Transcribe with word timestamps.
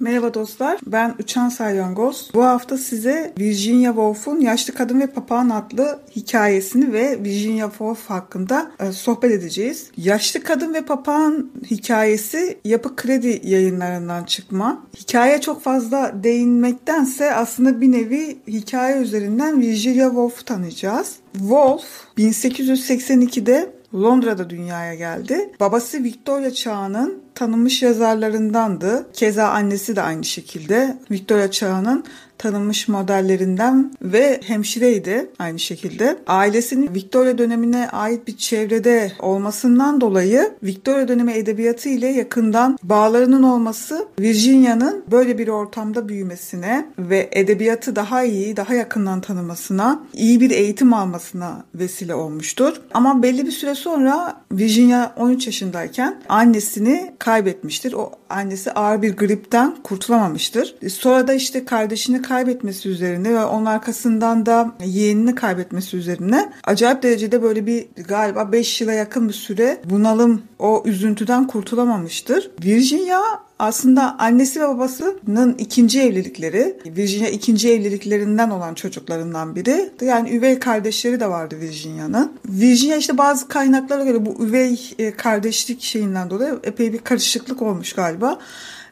Merhaba 0.00 0.34
dostlar, 0.34 0.80
ben 0.86 1.14
Uçan 1.18 1.48
Salyangoz. 1.48 2.30
Bu 2.34 2.44
hafta 2.44 2.78
size 2.78 3.32
Virginia 3.38 3.90
Woolf'un 3.90 4.40
Yaşlı 4.40 4.74
Kadın 4.74 5.00
ve 5.00 5.06
Papağan 5.06 5.50
adlı 5.50 6.00
hikayesini 6.16 6.92
ve 6.92 7.24
Virginia 7.24 7.68
Woolf 7.68 8.10
hakkında 8.10 8.70
e, 8.80 8.92
sohbet 8.92 9.30
edeceğiz. 9.30 9.90
Yaşlı 9.96 10.42
Kadın 10.42 10.74
ve 10.74 10.80
Papağan 10.80 11.50
hikayesi 11.70 12.58
Yapı 12.64 12.96
Kredi 12.96 13.40
yayınlarından 13.44 14.24
çıkma. 14.24 14.82
Hikaye 14.96 15.40
çok 15.40 15.62
fazla 15.62 16.12
değinmektense 16.22 17.34
aslında 17.34 17.80
bir 17.80 17.92
nevi 17.92 18.38
hikaye 18.46 18.96
üzerinden 18.96 19.60
Virginia 19.60 20.08
Woolf'u 20.08 20.44
tanıyacağız. 20.44 21.16
Woolf 21.32 21.84
1882'de 22.18 23.79
Londra'da 23.94 24.50
dünyaya 24.50 24.94
geldi. 24.94 25.50
Babası 25.60 26.04
Victoria 26.04 26.50
çağının 26.50 27.22
tanınmış 27.34 27.82
yazarlarındandı. 27.82 29.06
Keza 29.12 29.48
annesi 29.48 29.96
de 29.96 30.02
aynı 30.02 30.24
şekilde 30.24 30.98
Victoria 31.10 31.50
çağının 31.50 32.04
tanınmış 32.40 32.88
modellerinden 32.88 33.92
ve 34.02 34.40
hemşireydi 34.44 35.30
aynı 35.38 35.58
şekilde. 35.58 36.18
Ailesinin 36.26 36.94
Victoria 36.94 37.38
dönemine 37.38 37.88
ait 37.88 38.26
bir 38.26 38.36
çevrede 38.36 39.12
olmasından 39.18 40.00
dolayı 40.00 40.50
Victoria 40.62 41.08
dönemi 41.08 41.32
edebiyatı 41.32 41.88
ile 41.88 42.06
yakından 42.06 42.78
bağlarının 42.82 43.42
olması 43.42 44.06
Virginia'nın 44.20 45.04
böyle 45.10 45.38
bir 45.38 45.48
ortamda 45.48 46.08
büyümesine 46.08 46.86
ve 46.98 47.28
edebiyatı 47.32 47.96
daha 47.96 48.24
iyi, 48.24 48.56
daha 48.56 48.74
yakından 48.74 49.20
tanımasına, 49.20 50.02
iyi 50.14 50.40
bir 50.40 50.50
eğitim 50.50 50.94
almasına 50.94 51.64
vesile 51.74 52.14
olmuştur. 52.14 52.80
Ama 52.94 53.22
belli 53.22 53.46
bir 53.46 53.52
süre 53.52 53.74
sonra 53.74 54.40
Virginia 54.52 55.12
13 55.16 55.46
yaşındayken 55.46 56.22
annesini 56.28 57.12
kaybetmiştir. 57.18 57.92
O 57.92 58.12
annesi 58.30 58.72
ağır 58.72 59.02
bir 59.02 59.16
gripten 59.16 59.76
kurtulamamıştır. 59.82 60.74
Sonra 60.88 61.28
da 61.28 61.34
işte 61.34 61.64
kardeşini 61.64 62.22
kaybetmesi 62.30 62.88
üzerine 62.88 63.34
ve 63.34 63.44
onun 63.44 63.66
arkasından 63.66 64.46
da 64.46 64.72
yeğenini 64.84 65.34
kaybetmesi 65.34 65.96
üzerine 65.96 66.52
acayip 66.64 67.02
derecede 67.02 67.42
böyle 67.42 67.66
bir 67.66 67.86
galiba 68.08 68.52
5 68.52 68.80
yıla 68.80 68.92
yakın 68.92 69.28
bir 69.28 69.34
süre 69.34 69.80
bunalım 69.84 70.42
o 70.58 70.82
üzüntüden 70.86 71.46
kurtulamamıştır. 71.46 72.50
Virginia 72.64 73.20
aslında 73.58 74.18
annesi 74.18 74.60
ve 74.60 74.68
babasının 74.68 75.54
ikinci 75.58 76.00
evlilikleri, 76.00 76.76
Virginia 76.86 77.28
ikinci 77.28 77.70
evliliklerinden 77.70 78.50
olan 78.50 78.74
çocuklarından 78.74 79.56
biri. 79.56 79.90
Yani 80.00 80.30
üvey 80.36 80.58
kardeşleri 80.58 81.20
de 81.20 81.30
vardı 81.30 81.56
Virginia'nın. 81.60 82.32
Virginia 82.48 82.96
işte 82.96 83.18
bazı 83.18 83.48
kaynaklara 83.48 84.04
göre 84.04 84.26
bu 84.26 84.46
üvey 84.46 84.90
e, 84.98 85.10
kardeşlik 85.10 85.82
şeyinden 85.82 86.30
dolayı 86.30 86.60
epey 86.64 86.92
bir 86.92 86.98
karışıklık 86.98 87.62
olmuş 87.62 87.92
galiba. 87.92 88.38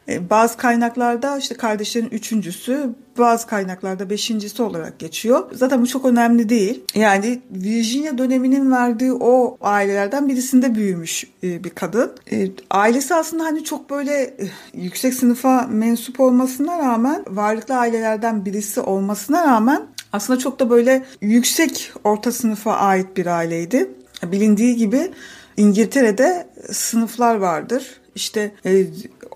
E, 0.09 0.29
bazı 0.29 0.57
kaynaklarda 0.57 1.37
işte 1.37 1.55
kardeşlerin 1.55 2.09
üçüncüsü, 2.11 2.89
bazı 3.17 3.47
kaynaklarda 3.47 4.09
beşincisi 4.09 4.63
olarak 4.63 4.99
geçiyor. 4.99 5.51
Zaten 5.53 5.81
bu 5.81 5.87
çok 5.87 6.05
önemli 6.05 6.49
değil. 6.49 6.83
Yani 6.95 7.41
Virginia 7.51 8.17
döneminin 8.17 8.71
verdiği 8.71 9.13
o 9.13 9.57
ailelerden 9.61 10.29
birisinde 10.29 10.75
büyümüş 10.75 11.23
e, 11.43 11.63
bir 11.63 11.69
kadın. 11.69 12.11
E, 12.31 12.47
ailesi 12.71 13.15
aslında 13.15 13.43
hani 13.43 13.63
çok 13.63 13.89
böyle 13.89 14.33
yüksek 14.73 15.13
sınıfa 15.13 15.67
mensup 15.71 16.19
olmasına 16.19 16.77
rağmen 16.77 17.23
varlıklı 17.27 17.75
ailelerden 17.75 18.45
birisi 18.45 18.81
olmasına 18.81 19.47
rağmen 19.47 19.81
aslında 20.13 20.39
çok 20.39 20.59
da 20.59 20.69
böyle 20.69 21.05
yüksek 21.21 21.91
orta 22.03 22.31
sınıfa 22.31 22.73
ait 22.73 23.17
bir 23.17 23.25
aileydi. 23.25 23.91
Bilindiği 24.23 24.75
gibi 24.75 25.11
İngiltere'de 25.57 26.47
sınıflar 26.71 27.35
vardır. 27.35 27.99
İşte 28.19 28.51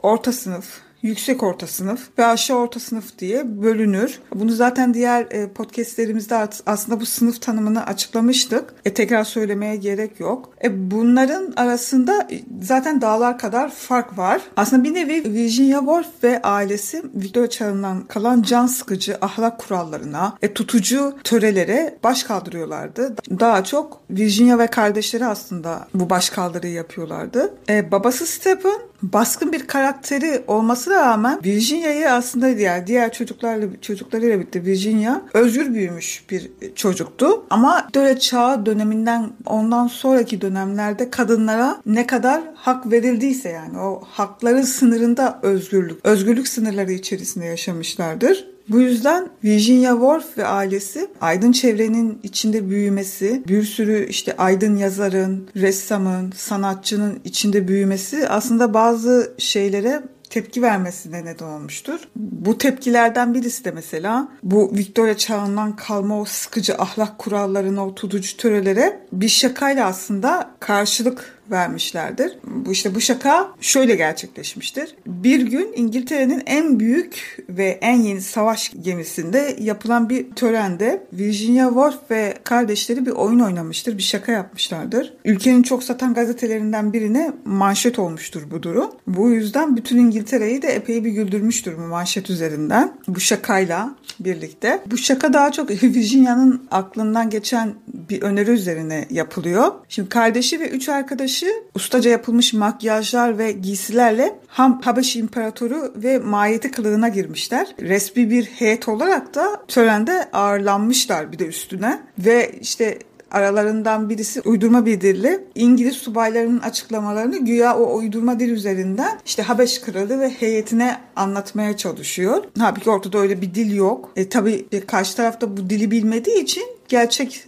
orta 0.02 0.32
sınıf, 0.32 0.82
yüksek 1.04 1.44
orta 1.44 1.68
sınıf 1.68 2.10
ve 2.18 2.26
aşağı 2.26 2.58
orta 2.58 2.80
sınıf 2.80 3.20
diye 3.20 3.62
bölünür. 3.62 4.20
Bunu 4.36 4.52
zaten 4.52 4.94
diğer 4.94 5.28
e, 5.32 5.50
podcastlerimizde 5.50 6.48
aslında 6.66 7.00
bu 7.00 7.06
sınıf 7.06 7.42
tanımını 7.42 7.86
açıklamıştık. 7.86 8.74
E, 8.86 8.94
tekrar 8.94 9.24
söylemeye 9.24 9.76
gerek 9.76 10.20
yok. 10.20 10.50
E, 10.64 10.92
bunların 10.92 11.54
arasında 11.56 12.28
e, 12.32 12.42
zaten 12.62 13.02
dağlar 13.02 13.38
kadar 13.38 13.72
fark 13.72 14.18
var. 14.18 14.42
Aslında 14.58 14.84
bir 14.84 14.94
nevi 14.94 15.34
Virginia 15.34 15.80
Woolf 15.80 16.24
ve 16.24 16.42
ailesi 16.42 17.04
Victoria 17.16 17.50
çağından 17.50 18.04
kalan 18.04 18.42
can 18.42 18.68
sıkıcı 18.68 19.18
ahlak 19.22 19.60
kurallarına, 19.60 20.38
e, 20.42 20.54
tutucu 20.54 21.18
törelere 21.24 21.98
baş 22.04 22.24
kaldırıyorlardı. 22.24 23.16
Daha 23.40 23.64
çok 23.64 24.02
Virginia 24.10 24.60
ve 24.60 24.68
kardeşleri 24.68 25.26
aslında 25.26 25.88
bu 25.94 26.10
baş 26.10 26.30
kaldırıyı 26.30 26.74
yapıyorlardı. 26.74 27.54
E, 27.70 27.92
babası 27.92 28.26
Stephen 28.26 28.93
baskın 29.04 29.52
bir 29.52 29.68
karakteri 29.68 30.44
olmasına 30.48 30.96
rağmen 30.96 31.40
Virginia'yı 31.46 32.12
aslında 32.12 32.58
diğer 32.58 32.88
diğer 32.88 33.14
çocuklarla 33.14 33.66
çocuklarıyla 33.82 34.40
birlikte 34.40 34.66
Virginia 34.66 35.22
özgür 35.34 35.74
büyümüş 35.74 36.24
bir 36.30 36.52
çocuktu. 36.76 37.46
Ama 37.50 37.88
Döre 37.96 38.20
çağı 38.20 38.66
döneminden 38.66 39.30
ondan 39.46 39.88
sonraki 39.88 40.42
dönemlerde 40.42 41.10
kadınlara 41.10 41.82
ne 41.86 42.08
kadar 42.08 42.42
hak 42.56 42.92
verildiyse 42.92 43.50
yani 43.50 43.80
o 43.80 44.04
hakların 44.12 44.62
sınırında 44.62 45.40
özgürlük, 45.42 46.06
özgürlük 46.06 46.48
sınırları 46.48 46.92
içerisinde 46.92 47.46
yaşamışlardır. 47.46 48.53
Bu 48.70 48.82
yüzden 48.82 49.30
Virginia 49.44 49.92
Woolf 49.92 50.38
ve 50.38 50.46
ailesi 50.46 51.08
aydın 51.22 51.52
çevrenin 51.52 52.20
içinde 52.24 52.70
büyümesi, 52.70 53.44
bir 53.48 53.64
sürü 53.64 54.08
işte 54.10 54.38
aydın 54.38 54.76
yazarın, 54.76 55.50
ressamın, 55.56 56.32
sanatçının 56.36 57.20
içinde 57.24 57.68
büyümesi 57.68 58.30
aslında 58.30 58.74
bazı 58.74 59.34
şeylere 59.38 60.04
tepki 60.30 60.62
vermesine 60.62 61.26
neden 61.26 61.46
olmuştur. 61.46 62.00
Bu 62.16 62.58
tepkilerden 62.58 63.34
birisi 63.34 63.66
de 63.66 63.72
mesela 63.72 64.28
bu 64.44 64.72
Victoria 64.76 65.18
çağından 65.18 65.76
kalma 65.76 66.22
o 66.22 66.26
sıkıcı 66.26 66.76
ahlak 66.78 67.18
kurallarına, 67.18 67.88
o 67.88 67.96
tutucu 67.96 68.38
törelere 68.38 69.00
bir 69.12 69.28
şakayla 69.28 69.88
aslında 69.88 70.52
karşılık 70.60 71.33
vermişlerdir. 71.52 72.38
Bu 72.44 72.72
işte 72.72 72.96
bu 72.96 73.02
şaka 73.02 73.52
şöyle 73.62 73.96
gerçekleşmiştir. 73.96 74.96
Bir 75.06 75.42
gün 75.42 75.74
İngiltere'nin 75.76 76.44
en 76.46 76.80
büyük 76.80 77.38
ve 77.50 77.80
en 77.82 78.02
yeni 78.02 78.22
savaş 78.22 78.72
gemisinde 78.82 79.56
yapılan 79.60 80.10
bir 80.10 80.32
törende 80.32 81.04
Virginia 81.14 81.68
Woolf 81.68 82.12
ve 82.12 82.34
kardeşleri 82.44 83.06
bir 83.06 83.12
oyun 83.12 83.40
oynamıştır. 83.40 83.98
Bir 83.98 84.04
şaka 84.04 84.32
yapmışlardır. 84.32 85.14
Ülkenin 85.26 85.64
çok 85.64 85.84
satan 85.84 86.14
gazetelerinden 86.14 86.94
birine 86.94 87.34
manşet 87.46 88.00
olmuştur 88.00 88.42
bu 88.52 88.64
durum. 88.64 88.92
Bu 89.08 89.30
yüzden 89.30 89.78
bütün 89.78 89.98
İngiltere'yi 89.98 90.62
de 90.62 90.68
epey 90.68 91.04
bir 91.04 91.12
güldürmüştür 91.12 91.78
bu 91.78 91.82
manşet 91.82 92.30
üzerinden. 92.30 92.94
Bu 93.08 93.20
şakayla 93.20 93.96
birlikte. 94.20 94.82
Bu 94.86 94.98
şaka 94.98 95.34
daha 95.34 95.52
çok 95.52 95.70
Virginia'nın 95.84 96.68
aklından 96.72 97.30
geçen 97.30 97.74
bir 98.10 98.22
öneri 98.22 98.52
üzerine 98.52 99.06
yapılıyor. 99.10 99.72
Şimdi 99.90 100.10
kardeşi 100.10 100.60
ve 100.60 100.70
üç 100.70 100.90
arkadaşı 101.34 101.64
ustaca 101.76 102.12
yapılmış 102.12 102.54
makyajlar 102.54 103.38
ve 103.38 103.52
giysilerle 103.52 104.40
Ham 104.48 104.82
Habeş 104.82 105.16
İmparatoru 105.16 105.94
ve 105.96 106.20
mahiyeti 106.20 106.72
kılığına 106.72 107.08
girmişler. 107.08 107.76
Resmi 107.82 108.30
bir 108.30 108.46
heyet 108.46 108.90
olarak 108.90 109.36
da 109.36 109.66
törende 109.68 110.30
ağırlanmışlar 110.34 111.32
bir 111.32 111.40
de 111.40 111.46
üstüne. 111.46 112.00
Ve 112.20 112.52
işte 112.62 113.00
aralarından 113.32 114.10
birisi 114.10 114.42
uydurma 114.42 114.86
bir 114.86 115.02
dille 115.02 115.40
İngiliz 115.56 115.96
subaylarının 115.96 116.60
açıklamalarını 116.60 117.38
güya 117.38 117.78
o 117.78 117.98
uydurma 117.98 118.40
dil 118.40 118.50
üzerinden 118.50 119.20
işte 119.26 119.44
Habeş 119.44 119.82
kralı 119.82 120.20
ve 120.20 120.30
heyetine 120.30 120.98
anlatmaya 121.16 121.78
çalışıyor. 121.78 122.44
Halbuki 122.60 122.90
ortada 122.90 123.18
öyle 123.18 123.42
bir 123.42 123.56
dil 123.56 123.76
yok. 123.76 124.12
E, 124.16 124.30
tabii 124.30 124.66
karşı 124.88 125.16
tarafta 125.16 125.58
bu 125.58 125.70
dili 125.70 125.92
bilmediği 125.92 126.44
için 126.44 126.64
gerçek 126.88 127.44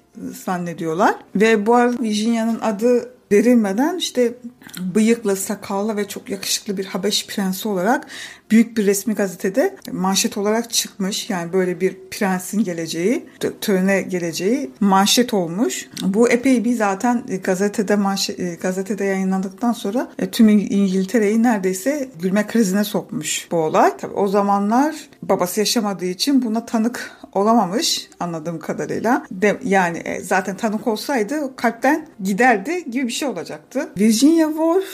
zannediyorlar. 0.46 1.16
Ve 1.36 1.66
bu 1.66 1.76
arada 1.76 2.04
Virginia'nın 2.04 2.60
adı 2.60 3.14
verilmeden 3.31 3.98
işte 3.98 4.33
bıyıklı, 4.80 5.36
sakallı 5.36 5.98
ve 5.98 6.07
çok 6.07 6.30
yakışıklı 6.30 6.77
bir 6.77 6.86
Habeş 6.86 7.27
prensi 7.27 7.68
olarak 7.68 8.07
büyük 8.51 8.77
bir 8.77 8.86
resmi 8.86 9.15
gazetede 9.15 9.75
manşet 9.92 10.38
olarak 10.38 10.71
çıkmış. 10.71 11.30
Yani 11.30 11.53
böyle 11.53 11.81
bir 11.81 11.97
prensin 12.12 12.63
geleceği, 12.63 13.25
törene 13.62 14.01
geleceği 14.01 14.71
manşet 14.80 15.33
olmuş. 15.33 15.88
Bu 16.03 16.30
epey 16.30 16.65
bir 16.65 16.75
zaten 16.75 17.24
gazetede 17.44 17.95
manşet, 17.95 18.39
e, 18.39 18.56
gazetede 18.56 19.03
yayınlandıktan 19.03 19.74
sonra 19.74 20.12
e, 20.19 20.31
tüm 20.31 20.50
İngiltere'yi 20.50 21.44
neredeyse 21.44 22.09
gülme 22.21 22.47
krizine 22.47 22.83
sokmuş 22.83 23.47
bu 23.51 23.57
olay. 23.57 23.97
Tabii 23.97 24.13
o 24.13 24.27
zamanlar 24.27 24.95
babası 25.21 25.59
yaşamadığı 25.59 26.06
için 26.06 26.41
buna 26.41 26.65
tanık 26.65 27.12
olamamış 27.33 28.09
anladığım 28.19 28.59
kadarıyla. 28.59 29.25
De, 29.31 29.57
yani 29.63 29.98
e, 29.98 30.21
zaten 30.21 30.57
tanık 30.57 30.88
olsaydı 30.88 31.56
kalpten 31.56 32.07
giderdi 32.24 32.91
gibi 32.91 33.07
bir 33.07 33.12
şey 33.12 33.27
olacaktı. 33.27 33.89
Virginia 33.98 34.48
Woolf 34.48 34.86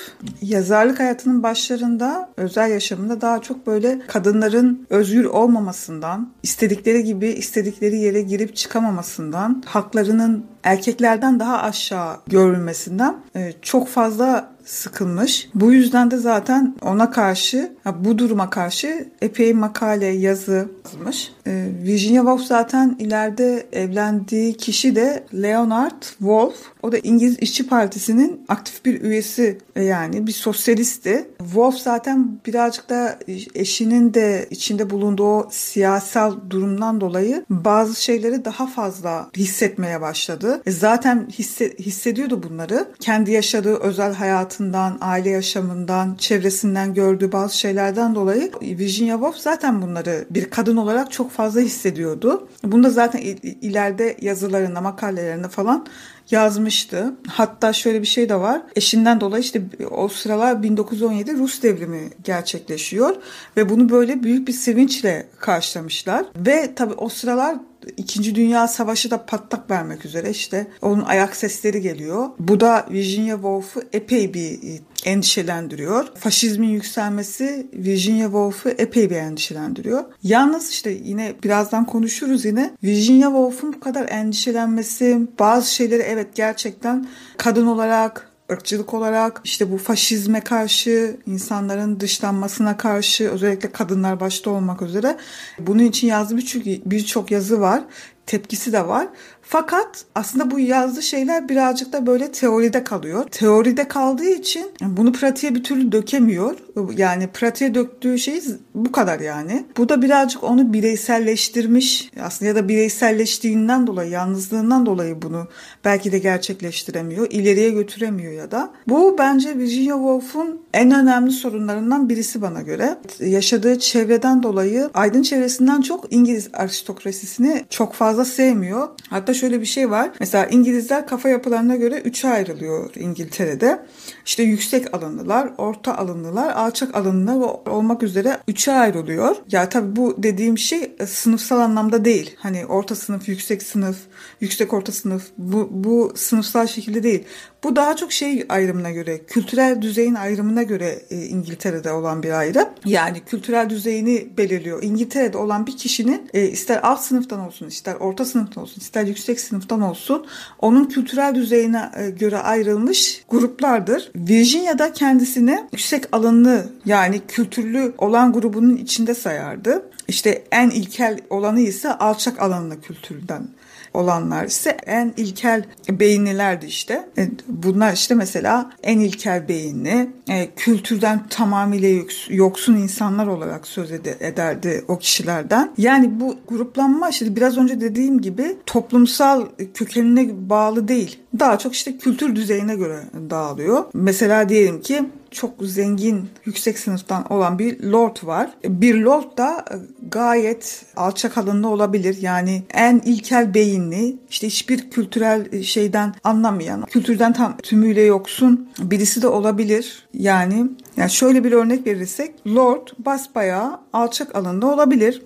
yazarlık 0.42 1.00
hayatının 1.00 1.44
başlarında 1.44 2.30
özel 2.38 2.71
yaşamında 2.71 3.21
daha 3.21 3.41
çok 3.42 3.68
böyle 3.68 4.02
kadınların 4.08 4.88
özgür 4.90 5.26
olmamasından, 5.26 6.32
istedikleri 6.44 7.04
gibi 7.04 7.28
istedikleri 7.28 7.98
yere 7.98 8.22
girip 8.22 8.56
çıkamamasından, 8.56 9.64
haklarının 9.66 10.46
erkeklerden 10.63 11.40
daha 11.40 11.62
aşağı 11.62 12.18
görülmesinden 12.28 13.16
e, 13.36 13.54
çok 13.62 13.88
fazla 13.88 14.52
sıkılmış. 14.66 15.50
Bu 15.56 15.74
yüzden 15.74 16.12
de 16.12 16.18
zaten 16.18 16.75
ona 16.81 17.12
karşı, 17.12 17.72
bu 18.00 18.18
duruma 18.18 18.50
karşı 18.50 19.10
epey 19.22 19.54
makale, 19.54 20.06
yazı 20.06 20.69
yazmış. 20.86 21.31
E, 21.48 21.68
Virginia 21.84 22.22
Woolf 22.22 22.42
zaten 22.42 22.96
ileride 23.00 23.68
evlendiği 23.72 24.58
kişi 24.58 24.96
de 24.96 25.24
Leonard 25.34 26.02
Woolf. 26.02 26.56
O 26.84 26.92
da 26.92 26.98
İngiliz 26.98 27.38
İşçi 27.40 27.68
Partisi'nin 27.68 28.46
aktif 28.48 28.86
bir 28.86 29.02
üyesi 29.02 29.57
yani 29.75 30.28
bir 30.28 30.31
sosyalisti. 30.31 31.28
Woolf 31.38 31.75
zaten 31.75 32.40
birazcık 32.46 32.90
da 32.90 33.19
eşinin 33.56 34.14
de 34.14 34.48
içinde 34.50 34.90
bulunduğu 34.90 35.48
siyasal 35.52 36.36
durumdan 36.50 37.02
dolayı 37.02 37.46
bazı 37.50 38.04
şeyleri 38.04 38.46
daha 38.46 38.68
fazla 38.68 39.30
hissetmeye 39.38 40.02
başladı. 40.02 40.50
E, 40.65 40.71
zaten 40.71 41.27
hisse, 41.30 41.74
hissediyordu 41.80 42.44
bunları. 42.44 42.88
Kendi 43.00 43.31
yaşadığı 43.31 43.75
özel 43.75 44.13
hayatından, 44.13 44.98
aile 45.01 45.30
yaşamından, 45.30 46.15
çevresinden 46.15 46.94
gördüğü 46.94 47.31
bazı 47.31 47.57
şeylerden 47.57 48.15
dolayı 48.15 48.51
Virginia 48.62 49.15
Woolf 49.15 49.38
zaten 49.38 49.81
bunları 49.81 50.25
bir 50.30 50.50
kadın 50.50 50.77
olarak 50.77 51.12
çok 51.12 51.31
fazla 51.31 51.62
hissediyordu. 51.62 52.48
Bunu 52.63 52.83
da 52.83 52.89
zaten 52.89 53.21
ileride 53.62 54.18
yazılarında, 54.21 54.81
makalelerinde 54.81 55.48
falan 55.48 55.86
yazmıştı. 56.31 57.13
Hatta 57.28 57.74
şöyle 57.74 58.01
bir 58.01 58.07
şey 58.07 58.30
de 58.30 58.36
var. 58.36 58.62
Eşinden 58.75 59.22
dolayı 59.22 59.44
işte 59.44 59.62
o 59.92 60.07
sıralar 60.07 60.63
1917 60.63 61.38
Rus 61.38 61.63
devrimi 61.63 62.10
gerçekleşiyor 62.24 63.16
ve 63.57 63.69
bunu 63.69 63.89
böyle 63.89 64.24
büyük 64.24 64.48
bir 64.48 64.54
sevinçle 64.54 65.28
karşılamışlar. 65.39 66.25
Ve 66.36 66.75
tabii 66.75 66.94
o 66.94 67.10
sıralar 67.10 67.57
İkinci 67.98 68.36
Dünya 68.36 68.68
Savaşı 68.68 69.12
da 69.12 69.25
patlak 69.25 69.72
vermek 69.72 70.06
üzere 70.06 70.30
işte 70.30 70.68
onun 70.81 71.01
ayak 71.01 71.36
sesleri 71.36 71.81
geliyor. 71.81 72.30
Bu 72.39 72.60
da 72.60 72.86
Virginia 72.92 73.36
Woolf'u 73.36 73.81
epey 73.94 74.33
bir 74.33 74.60
endişelendiriyor. 75.06 76.07
Faşizmin 76.15 76.69
yükselmesi 76.69 77.68
Virginia 77.74 78.25
Woolf'u 78.25 78.69
epey 78.69 79.09
bir 79.09 79.15
endişelendiriyor. 79.15 80.03
Yalnız 80.24 80.69
işte 80.69 80.89
yine 81.03 81.33
birazdan 81.44 81.86
konuşuruz 81.86 82.45
yine 82.45 82.74
Virginia 82.83 83.27
Woolf'un 83.27 83.74
bu 83.74 83.80
kadar 83.80 84.09
endişelenmesi, 84.09 85.19
bazı 85.39 85.74
şeyleri 85.74 86.01
evet 86.01 86.36
gerçekten 86.36 87.07
kadın 87.38 87.68
olarak 87.68 88.31
ırkçılık 88.51 88.94
olarak 88.94 89.42
işte 89.44 89.71
bu 89.71 89.77
faşizme 89.77 90.42
karşı, 90.42 91.18
insanların 91.25 92.00
dışlanmasına 92.00 92.77
karşı 92.77 93.30
özellikle 93.30 93.71
kadınlar 93.71 94.19
başta 94.19 94.50
olmak 94.50 94.81
üzere 94.81 95.18
bunun 95.59 95.83
için 95.83 96.07
yazdığı 96.07 96.38
birçok 96.38 96.65
birçok 96.65 97.31
yazı 97.31 97.62
var. 97.62 97.83
Tepkisi 98.25 98.74
de 98.74 98.88
var. 98.88 99.07
Fakat 99.51 100.06
aslında 100.15 100.51
bu 100.51 100.59
yazdığı 100.59 101.01
şeyler 101.01 101.50
birazcık 101.50 101.94
da 101.94 102.07
böyle 102.07 102.31
teoride 102.31 102.83
kalıyor. 102.83 103.25
Teoride 103.31 103.88
kaldığı 103.88 104.30
için 104.30 104.71
bunu 104.81 105.12
pratiğe 105.12 105.56
bir 105.56 105.63
türlü 105.63 105.92
dökemiyor. 105.92 106.57
Yani 106.98 107.27
pratiğe 107.27 107.75
döktüğü 107.75 108.18
şey 108.18 108.42
bu 108.75 108.92
kadar 108.92 109.19
yani. 109.19 109.65
Bu 109.77 109.89
da 109.89 110.01
birazcık 110.01 110.44
onu 110.44 110.74
bireyselleştirmiş. 110.74 112.12
Aslında 112.21 112.50
ya 112.50 112.56
da 112.56 112.68
bireyselleştiğinden 112.68 113.88
dolayı, 113.88 114.12
yalnızlığından 114.12 114.86
dolayı 114.86 115.21
bunu 115.21 115.48
belki 115.86 116.12
de 116.12 116.19
gerçekleştiremiyor. 116.19 117.27
ileriye 117.30 117.69
götüremiyor 117.69 118.31
ya 118.31 118.51
da. 118.51 118.71
Bu 118.88 119.15
bence 119.18 119.57
Virginia 119.57 119.95
Woolf'un 119.95 120.62
en 120.74 120.92
önemli 120.92 121.31
sorunlarından 121.31 122.09
birisi 122.09 122.42
bana 122.42 122.62
göre. 122.62 122.97
Yaşadığı 123.19 123.80
çevreden 123.80 124.44
dolayı 124.44 124.89
aydın 124.94 125.21
çevresinden 125.21 125.81
çok 125.81 126.13
İngiliz 126.13 126.50
aristokrasisini 126.54 127.65
çok 127.69 127.94
fazla 127.94 128.25
sevmiyor. 128.25 128.88
Hatta 129.09 129.33
şöyle 129.42 129.62
bir 129.62 129.66
şey 129.66 129.92
var. 129.92 130.12
Mesela 130.20 130.46
İngilizler 130.46 131.08
kafa 131.08 131.30
yapılarına 131.30 131.76
göre 131.76 132.02
üçe 132.06 132.28
ayrılıyor 132.28 132.96
İngiltere'de. 132.96 133.86
İşte 134.26 134.44
yüksek 134.44 134.94
alınlılar, 134.94 135.50
orta 135.58 135.98
alınlılar, 135.98 136.54
alçak 136.54 136.96
alınlılar 136.96 137.70
olmak 137.70 138.04
üzere 138.04 138.38
üçe 138.48 138.72
ayrılıyor. 138.72 139.36
Ya 139.52 139.70
tabii 139.70 139.96
bu 139.96 140.16
dediğim 140.18 140.58
şey 140.58 140.96
e, 141.00 141.06
sınıfsal 141.06 141.60
anlamda 141.60 142.06
değil. 142.06 142.36
Hani 142.38 142.66
orta 142.66 142.96
sınıf, 142.96 143.28
yüksek 143.30 143.64
sınıf, 143.64 143.98
yüksek 144.42 144.74
orta 144.74 144.92
sınıf 144.92 145.24
bu, 145.38 145.68
bu 145.72 146.14
sınıfsal 146.16 146.68
şekilde 146.68 147.04
değil. 147.04 147.24
Bu 147.63 147.75
daha 147.75 147.96
çok 147.96 148.12
şey 148.12 148.46
ayrımına 148.50 148.92
göre, 148.92 149.22
kültürel 149.28 149.81
düzeyin 149.81 150.16
ayrımına 150.16 150.63
göre 150.63 151.02
e, 151.10 151.25
İngiltere'de 151.25 151.92
olan 151.92 152.24
bir 152.24 152.31
ayrım. 152.31 152.68
Yani 152.86 153.19
kültürel 153.19 153.69
düzeyini 153.69 154.28
belirliyor. 154.38 154.84
İngiltere'de 154.84 155.38
olan 155.38 155.68
bir 155.68 155.78
kişinin 155.78 156.30
e, 156.34 156.48
ister 156.48 156.80
alt 156.84 157.02
sınıftan 157.02 157.40
olsun, 157.40 157.68
ister 157.68 157.96
orta 157.96 158.25
sınıftan 158.25 158.63
olsun, 158.63 158.81
ister 158.81 159.06
yüksek 159.06 159.40
sınıftan 159.40 159.81
olsun 159.81 160.28
onun 160.60 160.86
kültürel 160.86 161.36
düzeyine 161.36 161.92
e, 161.98 162.10
göre 162.10 162.38
ayrılmış 162.38 163.24
gruplardır. 163.30 164.12
Virginia'da 164.16 164.94
kendisini 164.94 165.68
yüksek 165.72 166.06
alınlı 166.12 166.69
yani 166.86 167.22
kültürlü 167.28 167.94
olan 167.98 168.34
grubunun 168.34 168.75
içinde 168.75 169.14
sayardı. 169.14 169.86
İşte 170.07 170.44
en 170.52 170.69
ilkel 170.69 171.19
olanı 171.30 171.60
ise 171.60 171.94
alçak 171.94 172.42
alanlı 172.42 172.81
kültürden 172.81 173.48
olanlar 173.94 174.46
ise 174.46 174.78
en 174.86 175.14
ilkel 175.18 175.66
beyinlilerdi 175.90 176.66
işte. 176.66 177.10
E, 177.18 177.30
bunlar 177.48 177.94
işte 177.94 178.16
mesela 178.16 178.72
en 178.84 179.00
ilkel 179.00 179.48
beyinli, 179.48 180.10
e, 180.30 180.50
kültürden 180.56 181.28
tamamıyla 181.28 182.04
yoksun 182.30 182.76
insanlar 182.76 183.28
olarak 183.28 183.68
söz 183.68 183.92
ederdi 183.92 184.86
o 184.88 184.98
kişilerden. 184.98 185.71
Yani 185.78 186.19
bu 186.19 186.38
gruplanma 186.48 187.10
işte 187.10 187.36
biraz 187.36 187.57
önce 187.57 187.81
dediğim 187.81 188.21
gibi 188.21 188.57
toplumsal 188.66 189.45
kökenine 189.74 190.50
bağlı 190.50 190.88
değil. 190.88 191.19
Daha 191.40 191.57
çok 191.57 191.74
işte 191.74 191.98
kültür 191.98 192.36
düzeyine 192.36 192.76
göre 192.76 193.00
dağılıyor. 193.30 193.86
Mesela 193.94 194.50
diyelim 194.50 194.81
ki 194.81 195.04
çok 195.31 195.54
zengin, 195.61 196.30
yüksek 196.45 196.80
sınıftan 196.80 197.33
olan 197.33 197.59
bir 197.59 197.83
lord 197.83 198.18
var. 198.23 198.50
Bir 198.64 198.95
lord 198.95 199.38
da 199.38 199.66
gayet 200.09 200.85
alçak 200.95 201.38
alınlı 201.38 201.69
olabilir. 201.69 202.18
Yani 202.21 202.64
en 202.73 203.00
ilkel 203.00 203.54
beyinli, 203.54 204.16
işte 204.30 204.47
hiçbir 204.47 204.90
kültürel 204.90 205.64
şeyden 205.64 206.14
anlamayan, 206.23 206.85
kültürden 206.85 207.33
tam 207.33 207.57
tümüyle 207.57 208.02
yoksun 208.02 208.69
birisi 208.80 209.21
de 209.21 209.28
olabilir. 209.28 210.07
Yani 210.14 210.68
yani 210.97 211.11
şöyle 211.11 211.44
bir 211.44 211.52
örnek 211.52 211.88
verirsek 211.88 212.47
lord 212.47 212.88
basbayağı 213.00 213.80
alçak 213.94 214.35
alınlı 214.35 214.73
olabilir. 214.73 215.21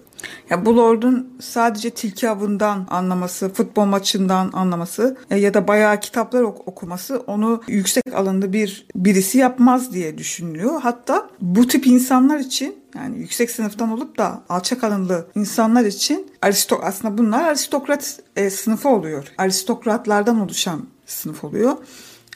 Ya 0.49 0.65
bu 0.65 0.77
Lord'un 0.77 1.37
sadece 1.39 1.89
tilki 1.89 2.29
avından 2.29 2.87
anlaması, 2.89 3.53
futbol 3.53 3.85
maçından 3.85 4.49
anlaması 4.53 5.17
e, 5.31 5.37
ya 5.37 5.53
da 5.53 5.67
bayağı 5.67 5.99
kitaplar 5.99 6.41
okuması 6.41 7.19
onu 7.27 7.61
yüksek 7.67 8.03
alındı 8.13 8.53
bir 8.53 8.87
birisi 8.95 9.37
yapmaz 9.37 9.93
diye 9.93 10.17
düşünülüyor. 10.17 10.81
Hatta 10.81 11.29
bu 11.41 11.67
tip 11.67 11.87
insanlar 11.87 12.39
için 12.39 12.75
yani 12.95 13.17
yüksek 13.17 13.51
sınıftan 13.51 13.91
olup 13.91 14.17
da 14.17 14.43
alçak 14.49 14.83
alınlı 14.83 15.27
insanlar 15.35 15.85
için 15.85 16.31
aristok 16.41 16.83
aslında 16.83 17.17
bunlar 17.17 17.43
aristokrat 17.47 18.19
e, 18.35 18.49
sınıfı 18.49 18.89
oluyor. 18.89 19.27
Aristokratlardan 19.37 20.39
oluşan 20.39 20.85
sınıf 21.05 21.43
oluyor. 21.43 21.77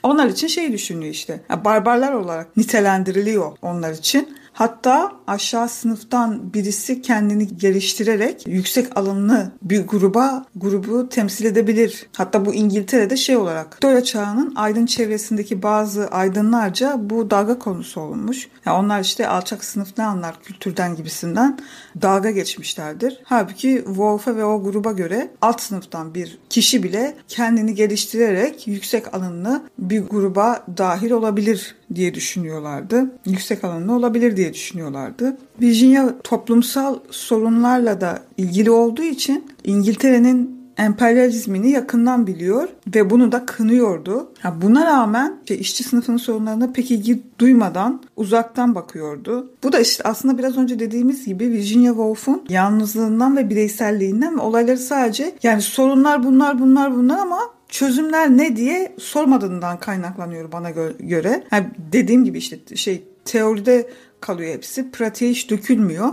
Onlar 0.04 0.28
için 0.28 0.48
şey 0.48 0.74
düşünüyor 0.74 1.14
işte. 1.14 1.42
Barbarlar 1.66 2.14
olarak 2.14 2.58
nitelendiriliyor 2.58 3.58
onlar 3.62 3.92
için. 3.92 4.38
Hatta 4.60 5.12
aşağı 5.28 5.70
sınıftan 5.70 6.54
birisi 6.54 7.02
kendini 7.02 7.58
geliştirerek 7.58 8.48
yüksek 8.48 8.98
alımlı 8.98 9.52
bir 9.62 9.88
gruba 9.88 10.46
grubu 10.56 11.10
temsil 11.10 11.46
edebilir. 11.46 12.08
Hatta 12.18 12.46
bu 12.46 12.54
İngiltere'de 12.54 13.18
şey 13.18 13.38
olarak 13.38 13.76
Victoria 13.76 14.04
çağının 14.04 14.54
aydın 14.56 14.86
çevresindeki 14.86 15.64
bazı 15.64 16.08
aydınlarca 16.08 16.98
bu 17.00 17.32
dalga 17.32 17.60
konusu 17.60 18.02
olmuş. 18.02 18.48
Yani 18.66 18.78
onlar 18.78 19.02
işte 19.02 19.28
alçak 19.28 19.64
sınıf 19.64 19.98
ne 19.98 20.04
anlar 20.04 20.42
kültürden 20.44 20.96
gibisinden 20.96 21.60
dalga 22.02 22.32
geçmişlerdir. 22.32 23.22
Halbuki 23.24 23.84
Wolf'a 23.86 24.36
ve 24.36 24.46
o 24.46 24.64
gruba 24.64 24.92
göre 24.92 25.32
alt 25.42 25.62
sınıftan 25.62 26.16
bir 26.16 26.38
kişi 26.50 26.84
bile 26.84 27.16
kendini 27.28 27.76
geliştirerek 27.76 28.68
yüksek 28.68 29.14
alımlı 29.14 29.62
bir 29.80 30.02
gruba 30.02 30.66
dahil 30.78 31.12
olabilir 31.12 31.76
diye 31.96 32.14
düşünüyorlardı. 32.14 33.12
Yüksek 33.26 33.64
alanlı 33.64 33.94
olabilir 33.94 34.38
diye 34.38 34.49
düşünüyorlardı. 34.54 35.38
Virginia 35.62 36.14
toplumsal 36.24 37.00
sorunlarla 37.12 38.02
da 38.02 38.20
ilgili 38.38 38.72
olduğu 38.72 39.04
için 39.04 39.46
İngiltere'nin 39.64 40.60
emperyalizmini 40.80 41.72
yakından 41.72 42.28
biliyor 42.28 42.70
ve 42.96 43.10
bunu 43.10 43.32
da 43.32 43.46
kınıyordu. 43.46 44.32
buna 44.62 44.86
rağmen 44.86 45.38
işte 45.44 45.58
işçi 45.58 45.84
sınıfının 45.84 46.18
sorunlarına 46.18 46.72
pek 46.72 46.92
ilgi 46.92 47.22
duymadan 47.40 48.02
uzaktan 48.16 48.76
bakıyordu. 48.76 49.52
Bu 49.64 49.72
da 49.74 49.80
işte 49.80 50.04
aslında 50.04 50.38
biraz 50.38 50.58
önce 50.58 50.80
dediğimiz 50.80 51.26
gibi 51.26 51.50
Virginia 51.50 51.92
Woolf'un 51.92 52.46
yalnızlığından 52.50 53.38
ve 53.38 53.50
bireyselliğinden 53.50 54.38
ve 54.38 54.42
olayları 54.42 54.78
sadece 54.78 55.32
yani 55.44 55.62
sorunlar 55.62 56.24
bunlar 56.24 56.60
bunlar 56.60 56.96
bunlar 56.96 57.20
ama 57.20 57.40
çözümler 57.70 58.38
ne 58.38 58.56
diye 58.56 58.96
sormadığından 59.00 59.80
kaynaklanıyor 59.80 60.52
bana 60.52 60.70
göre. 61.00 61.44
Yani 61.52 61.66
dediğim 61.94 62.26
gibi 62.26 62.38
işte 62.38 62.76
şey 62.76 63.04
teoride 63.26 63.90
kalıyor 64.22 64.54
hepsi. 64.54 64.92
Pratiğe 64.92 65.32
hiç 65.32 65.50
dökülmüyor. 65.50 66.10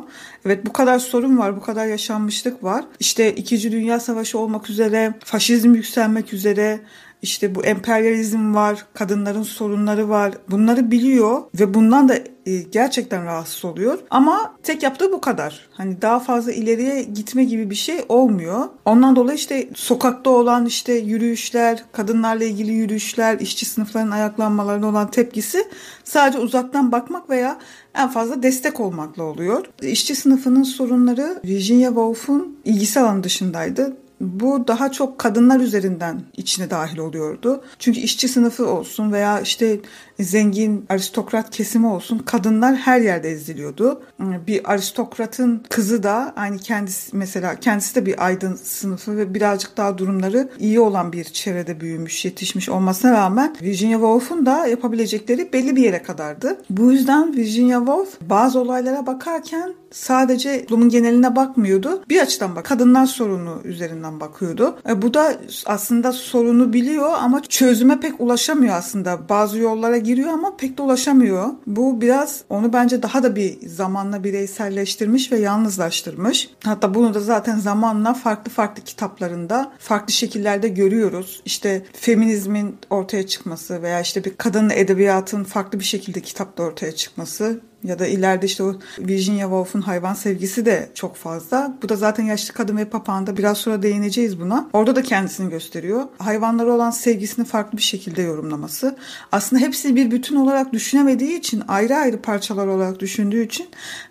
Evet 0.46 0.66
bu 0.66 0.72
kadar 0.72 0.98
sorun 0.98 1.38
var, 1.38 1.56
bu 1.56 1.60
kadar 1.60 1.86
yaşanmışlık 1.86 2.64
var. 2.64 2.84
İşte 3.00 3.34
2. 3.34 3.72
Dünya 3.72 4.00
Savaşı 4.00 4.38
olmak 4.38 4.70
üzere, 4.70 5.14
faşizm 5.24 5.74
yükselmek 5.74 6.32
üzere, 6.34 6.80
işte 7.26 7.54
bu 7.54 7.64
emperyalizm 7.64 8.54
var, 8.54 8.86
kadınların 8.94 9.42
sorunları 9.42 10.08
var. 10.08 10.32
Bunları 10.50 10.90
biliyor 10.90 11.42
ve 11.60 11.74
bundan 11.74 12.08
da 12.08 12.14
e, 12.46 12.56
gerçekten 12.62 13.24
rahatsız 13.24 13.64
oluyor. 13.64 13.98
Ama 14.10 14.54
tek 14.62 14.82
yaptığı 14.82 15.12
bu 15.12 15.20
kadar. 15.20 15.68
Hani 15.72 16.02
daha 16.02 16.20
fazla 16.20 16.52
ileriye 16.52 17.02
gitme 17.02 17.44
gibi 17.44 17.70
bir 17.70 17.74
şey 17.74 18.04
olmuyor. 18.08 18.64
Ondan 18.84 19.16
dolayı 19.16 19.38
işte 19.38 19.68
sokakta 19.74 20.30
olan 20.30 20.66
işte 20.66 20.92
yürüyüşler, 20.92 21.84
kadınlarla 21.92 22.44
ilgili 22.44 22.72
yürüyüşler, 22.72 23.40
işçi 23.40 23.66
sınıfların 23.66 24.10
ayaklanmalarına 24.10 24.88
olan 24.88 25.10
tepkisi 25.10 25.68
sadece 26.04 26.38
uzaktan 26.38 26.92
bakmak 26.92 27.30
veya 27.30 27.58
en 27.94 28.08
fazla 28.08 28.42
destek 28.42 28.80
olmakla 28.80 29.22
oluyor. 29.22 29.66
İşçi 29.82 30.14
sınıfının 30.14 30.62
sorunları 30.62 31.40
Virginia 31.44 31.88
Woolf'un 31.88 32.58
ilgisi 32.64 33.00
alanı 33.00 33.24
dışındaydı 33.24 33.96
bu 34.20 34.68
daha 34.68 34.92
çok 34.92 35.18
kadınlar 35.18 35.60
üzerinden 35.60 36.22
içine 36.36 36.70
dahil 36.70 36.98
oluyordu. 36.98 37.64
Çünkü 37.78 38.00
işçi 38.00 38.28
sınıfı 38.28 38.66
olsun 38.66 39.12
veya 39.12 39.40
işte 39.40 39.80
zengin 40.20 40.86
aristokrat 40.88 41.50
kesimi 41.50 41.86
olsun 41.86 42.18
kadınlar 42.18 42.76
her 42.76 43.00
yerde 43.00 43.30
eziliyordu. 43.30 44.02
Bir 44.20 44.72
aristokratın 44.72 45.62
kızı 45.68 46.02
da 46.02 46.32
aynı 46.36 46.58
kendisi 46.58 47.16
mesela 47.16 47.54
kendisi 47.54 47.94
de 47.94 48.06
bir 48.06 48.26
aydın 48.26 48.54
sınıfı 48.54 49.16
ve 49.16 49.34
birazcık 49.34 49.76
daha 49.76 49.98
durumları 49.98 50.48
iyi 50.58 50.80
olan 50.80 51.12
bir 51.12 51.24
çevrede 51.24 51.80
büyümüş, 51.80 52.24
yetişmiş 52.24 52.68
olmasına 52.68 53.12
rağmen 53.12 53.56
Virginia 53.62 53.98
Woolf'un 53.98 54.46
da 54.46 54.66
yapabilecekleri 54.66 55.52
belli 55.52 55.76
bir 55.76 55.82
yere 55.82 56.02
kadardı. 56.02 56.58
Bu 56.70 56.92
yüzden 56.92 57.36
Virginia 57.36 57.78
Woolf 57.78 58.20
bazı 58.20 58.60
olaylara 58.60 59.06
bakarken 59.06 59.74
sadece 59.90 60.66
toplumun 60.66 60.88
geneline 60.88 61.36
bakmıyordu. 61.36 62.02
Bir 62.08 62.20
açıdan 62.20 62.56
bak 62.56 62.64
kadınlar 62.64 63.06
sorunu 63.06 63.60
üzerinden 63.64 64.20
bakıyordu. 64.20 64.78
E, 64.88 65.02
bu 65.02 65.14
da 65.14 65.34
aslında 65.66 66.12
sorunu 66.12 66.72
biliyor 66.72 67.12
ama 67.20 67.42
çözüme 67.42 68.00
pek 68.00 68.20
ulaşamıyor 68.20 68.74
aslında. 68.74 69.28
Bazı 69.28 69.58
yollara 69.58 69.96
giriyor 70.06 70.28
ama 70.28 70.56
pek 70.56 70.78
de 70.78 70.82
ulaşamıyor. 70.82 71.48
Bu 71.66 72.00
biraz 72.00 72.42
onu 72.48 72.72
bence 72.72 73.02
daha 73.02 73.22
da 73.22 73.36
bir 73.36 73.68
zamanla 73.68 74.24
bireyselleştirmiş 74.24 75.32
ve 75.32 75.38
yalnızlaştırmış. 75.38 76.50
Hatta 76.64 76.94
bunu 76.94 77.14
da 77.14 77.20
zaten 77.20 77.58
zamanla 77.58 78.14
farklı 78.14 78.50
farklı 78.50 78.84
kitaplarında 78.84 79.72
farklı 79.78 80.12
şekillerde 80.12 80.68
görüyoruz. 80.68 81.42
İşte 81.44 81.86
feminizmin 81.92 82.76
ortaya 82.90 83.26
çıkması 83.26 83.82
veya 83.82 84.00
işte 84.00 84.24
bir 84.24 84.36
kadın 84.36 84.70
edebiyatın 84.70 85.44
farklı 85.44 85.78
bir 85.78 85.84
şekilde 85.84 86.20
kitapta 86.20 86.62
ortaya 86.62 86.92
çıkması 86.92 87.60
ya 87.86 87.98
da 87.98 88.06
ileride 88.06 88.46
işte 88.46 88.62
o 88.62 88.74
Virginia 88.98 89.42
Woolf'un 89.42 89.80
hayvan 89.80 90.14
sevgisi 90.14 90.66
de 90.66 90.88
çok 90.94 91.16
fazla. 91.16 91.76
Bu 91.82 91.88
da 91.88 91.96
zaten 91.96 92.24
Yaşlı 92.24 92.54
Kadın 92.54 92.76
ve 92.76 92.84
Papağan'da 92.84 93.36
biraz 93.36 93.58
sonra 93.58 93.82
değineceğiz 93.82 94.40
buna. 94.40 94.68
Orada 94.72 94.96
da 94.96 95.02
kendisini 95.02 95.50
gösteriyor. 95.50 96.04
Hayvanlara 96.18 96.72
olan 96.72 96.90
sevgisini 96.90 97.44
farklı 97.44 97.78
bir 97.78 97.82
şekilde 97.82 98.22
yorumlaması. 98.22 98.96
Aslında 99.32 99.62
hepsini 99.62 99.96
bir 99.96 100.10
bütün 100.10 100.36
olarak 100.36 100.72
düşünemediği 100.72 101.38
için 101.38 101.62
ayrı 101.68 101.96
ayrı 101.96 102.22
parçalar 102.22 102.66
olarak 102.66 103.00
düşündüğü 103.00 103.44
için 103.44 103.68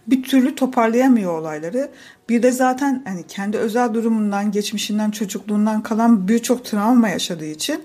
bir 0.08 0.24
türlü 0.24 0.56
toparlayamıyor 0.56 1.40
olayları. 1.40 1.92
Bir 2.30 2.44
de 2.44 2.52
zaten 2.52 3.04
hani 3.06 3.24
kendi 3.28 3.58
özel 3.58 3.94
durumundan, 3.94 4.52
geçmişinden, 4.52 5.12
çocukluğundan 5.12 5.84
kalan 5.84 6.28
birçok 6.28 6.66
travma 6.66 7.10
yaşadığı 7.10 7.46
için 7.46 7.84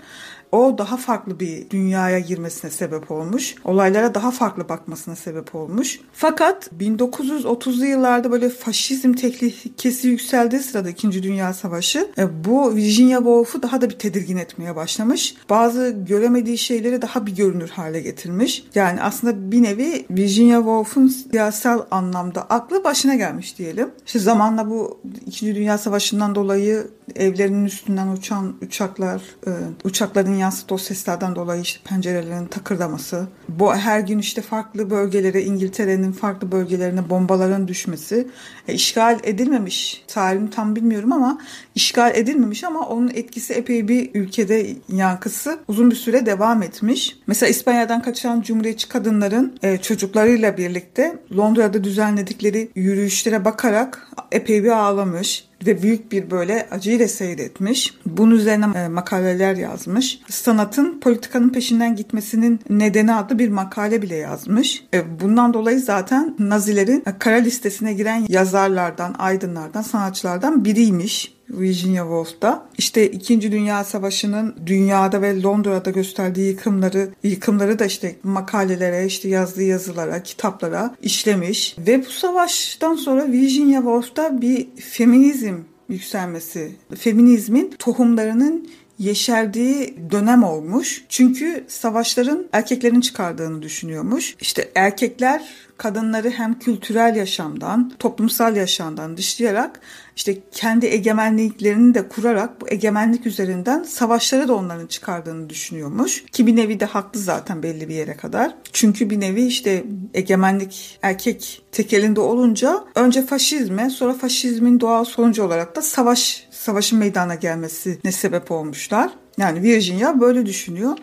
o 0.53 0.79
daha 0.79 0.97
farklı 0.97 1.41
bir 1.41 1.71
dünyaya 1.71 2.19
girmesine 2.19 2.71
sebep 2.71 3.11
olmuş. 3.11 3.55
Olaylara 3.65 4.15
daha 4.15 4.31
farklı 4.31 4.69
bakmasına 4.69 5.17
sebep 5.17 5.55
olmuş. 5.55 6.01
Fakat 6.13 6.71
1930'lu 6.81 7.85
yıllarda 7.85 8.31
böyle 8.33 8.49
faşizm 8.49 9.13
tehlikesi 9.13 10.09
yükseldiği 10.09 10.63
sırada 10.63 10.91
2. 10.91 11.23
Dünya 11.23 11.55
Savaşı 11.55 12.09
e, 12.19 12.45
bu 12.45 12.77
Virginia 12.77 13.19
Woolf'u 13.19 13.63
daha 13.63 13.81
da 13.81 13.91
bir 13.91 13.99
tedirgin 13.99 14.37
etmeye 14.37 14.77
başlamış. 14.77 15.35
Bazı 15.51 15.97
göremediği 16.09 16.59
şeyleri 16.59 17.03
daha 17.03 17.27
bir 17.27 17.37
görünür 17.37 17.69
hale 17.69 18.01
getirmiş. 18.01 18.65
Yani 18.75 19.03
aslında 19.03 19.53
bir 19.53 19.63
nevi 19.63 20.07
Virginia 20.11 20.59
Woolf'un 20.59 21.09
siyasal 21.09 21.83
anlamda 21.91 22.43
aklı 22.43 22.85
başına 22.85 23.15
gelmiş 23.15 23.59
diyelim. 23.59 23.91
İşte 24.07 24.19
zamanla 24.19 24.71
bu 24.71 25.01
2. 25.27 25.55
Dünya 25.55 25.79
Savaşı'ndan 25.79 26.35
dolayı 26.35 26.87
evlerinin 27.17 27.65
üstünden 27.65 28.09
uçan 28.09 28.55
uçaklar, 28.63 29.23
e, 29.47 29.51
uçakların 29.85 30.35
yansıttığı 30.41 30.75
o 30.75 30.79
seslerden 30.79 31.37
dolayı 31.37 31.63
işte 31.63 31.81
pencerelerin 31.85 32.47
takırdaması, 32.47 33.29
bu 33.49 33.75
her 33.75 34.01
gün 34.01 34.19
işte 34.19 34.43
farklı 34.43 34.91
bölgelere, 34.91 35.43
İngiltere'nin 35.43 36.13
farklı 36.13 36.53
bölgelerine 36.53 37.11
bombaların 37.11 37.69
düşmesi, 37.69 38.29
e, 38.69 38.75
işgal 38.75 39.21
edilmemiş, 39.23 40.05
tarihini 40.09 40.51
tam 40.51 40.77
bilmiyorum 40.77 41.13
ama 41.13 41.41
işgal 41.75 42.17
edilmemiş 42.17 42.65
ama 42.65 42.89
onun 42.89 43.09
etkisi 43.09 43.53
epey 43.55 43.89
bir 43.89 44.11
ülkede 44.15 44.77
yankısı 44.89 45.59
uzun 45.69 45.91
bir 45.91 45.97
süre 45.97 46.27
devam 46.27 46.63
etmiş. 46.63 47.17
Mesela 47.27 47.51
İspanya'dan 47.51 48.03
kaçan 48.03 48.41
cumhuriyetçi 48.41 48.89
kadınların 48.89 49.59
e, 49.63 49.79
çocuklarıyla 49.79 50.57
birlikte 50.57 51.19
Londra'da 51.37 51.85
düzenledikleri 51.85 52.71
yürüyüşlere 52.75 53.45
bakarak 53.45 54.09
epey 54.33 54.65
bir 54.65 54.71
ağlamış 54.71 55.50
ve 55.67 55.83
büyük 55.83 56.13
bir 56.13 56.31
böyle 56.31 56.69
acıyla 56.71 57.09
seyretmiş. 57.09 57.95
Bunun 58.07 58.35
üzerine 58.35 58.79
e, 58.79 58.89
makaleler 58.89 59.57
yazmış. 59.57 60.21
Sanatın 60.31 61.01
politikanın 61.01 61.49
peşinden 61.49 61.97
gitmesinin 61.97 62.61
nedeni 62.71 63.15
adlı 63.15 63.39
bir 63.39 63.49
makale 63.49 64.03
bile 64.03 64.17
yazmış. 64.17 64.85
E, 64.95 65.21
bundan 65.21 65.55
dolayı 65.55 65.81
zaten 65.81 66.37
Nazilerin 66.39 67.05
kara 67.19 67.37
listesine 67.37 67.93
giren 67.93 68.27
yazarlardan, 68.29 69.15
aydınlardan, 69.19 69.83
sanatçılardan 69.83 70.65
biriymiş. 70.65 71.40
Virginia 71.51 72.03
Woolf'da. 72.03 72.67
İşte 72.79 73.11
2. 73.11 73.53
Dünya 73.53 73.85
Savaşı'nın 73.85 74.57
dünyada 74.67 75.23
ve 75.23 75.43
Londra'da 75.43 75.91
gösterdiği 75.91 76.49
yıkımları, 76.49 77.09
yıkımları 77.23 77.79
da 77.79 77.87
işte 77.87 78.17
makalelere, 78.23 79.07
işte 79.07 79.29
yazdığı 79.29 79.63
yazılara, 79.63 80.23
kitaplara 80.23 80.95
işlemiş. 81.03 81.77
Ve 81.79 82.07
bu 82.07 82.11
savaştan 82.11 82.95
sonra 82.95 83.27
Virginia 83.27 83.81
Woolf'da 83.81 84.43
bir 84.43 84.69
feminizm 84.77 85.55
yükselmesi, 85.89 86.73
feminizmin 86.99 87.75
tohumlarının 87.79 88.69
yeşerdiği 88.99 89.95
dönem 90.11 90.45
olmuş. 90.45 91.05
Çünkü 91.09 91.65
savaşların 91.69 92.47
erkeklerin 92.53 93.01
çıkardığını 93.01 93.63
düşünüyormuş. 93.63 94.37
İşte 94.41 94.71
erkekler 94.75 95.51
kadınları 95.81 96.31
hem 96.31 96.59
kültürel 96.59 97.17
yaşamdan, 97.17 97.93
toplumsal 97.99 98.57
yaşamdan 98.57 99.17
dışlayarak 99.17 99.81
işte 100.17 100.39
kendi 100.53 100.87
egemenliklerini 100.87 101.95
de 101.95 102.09
kurarak 102.09 102.61
bu 102.61 102.69
egemenlik 102.69 103.27
üzerinden 103.27 103.83
savaşları 103.83 104.49
da 104.49 104.55
onların 104.55 104.87
çıkardığını 104.87 105.51
düşünüyormuş. 105.51 106.25
Ki 106.25 106.47
bir 106.47 106.57
nevi 106.57 106.81
de 106.81 106.85
haklı 106.85 107.21
zaten 107.21 107.63
belli 107.63 107.89
bir 107.89 107.95
yere 107.95 108.17
kadar. 108.17 108.55
Çünkü 108.73 109.11
bir 109.11 109.21
nevi 109.21 109.43
işte 109.43 109.85
egemenlik 110.15 110.99
erkek 111.03 111.63
tekelinde 111.73 112.21
olunca 112.21 112.85
önce 112.95 113.27
faşizme 113.27 113.91
sonra 113.91 114.15
faşizmin 114.15 114.81
doğal 114.81 115.05
sonucu 115.05 115.45
olarak 115.45 115.77
da 115.77 115.83
savaş 115.83 116.47
savaşın 116.51 116.99
meydana 116.99 117.35
gelmesine 117.35 118.13
sebep 118.13 118.51
olmuşlar. 118.51 119.11
Yani 119.39 119.63
Virginia 119.63 120.21
böyle 120.21 120.47
düşünüyor. 120.47 120.99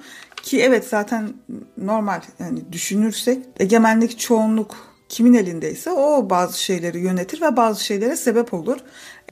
Ki 0.48 0.62
evet 0.62 0.88
zaten 0.88 1.34
normal 1.78 2.22
yani 2.40 2.60
düşünürsek 2.72 3.46
egemenlik 3.60 4.20
çoğunluk 4.20 4.76
kimin 5.10 5.34
elindeyse 5.34 5.92
o 5.92 6.30
bazı 6.30 6.64
şeyleri 6.64 7.00
yönetir 7.00 7.42
ve 7.42 7.58
bazı 7.58 7.84
şeylere 7.84 8.16
sebep 8.16 8.54
olur. 8.54 8.78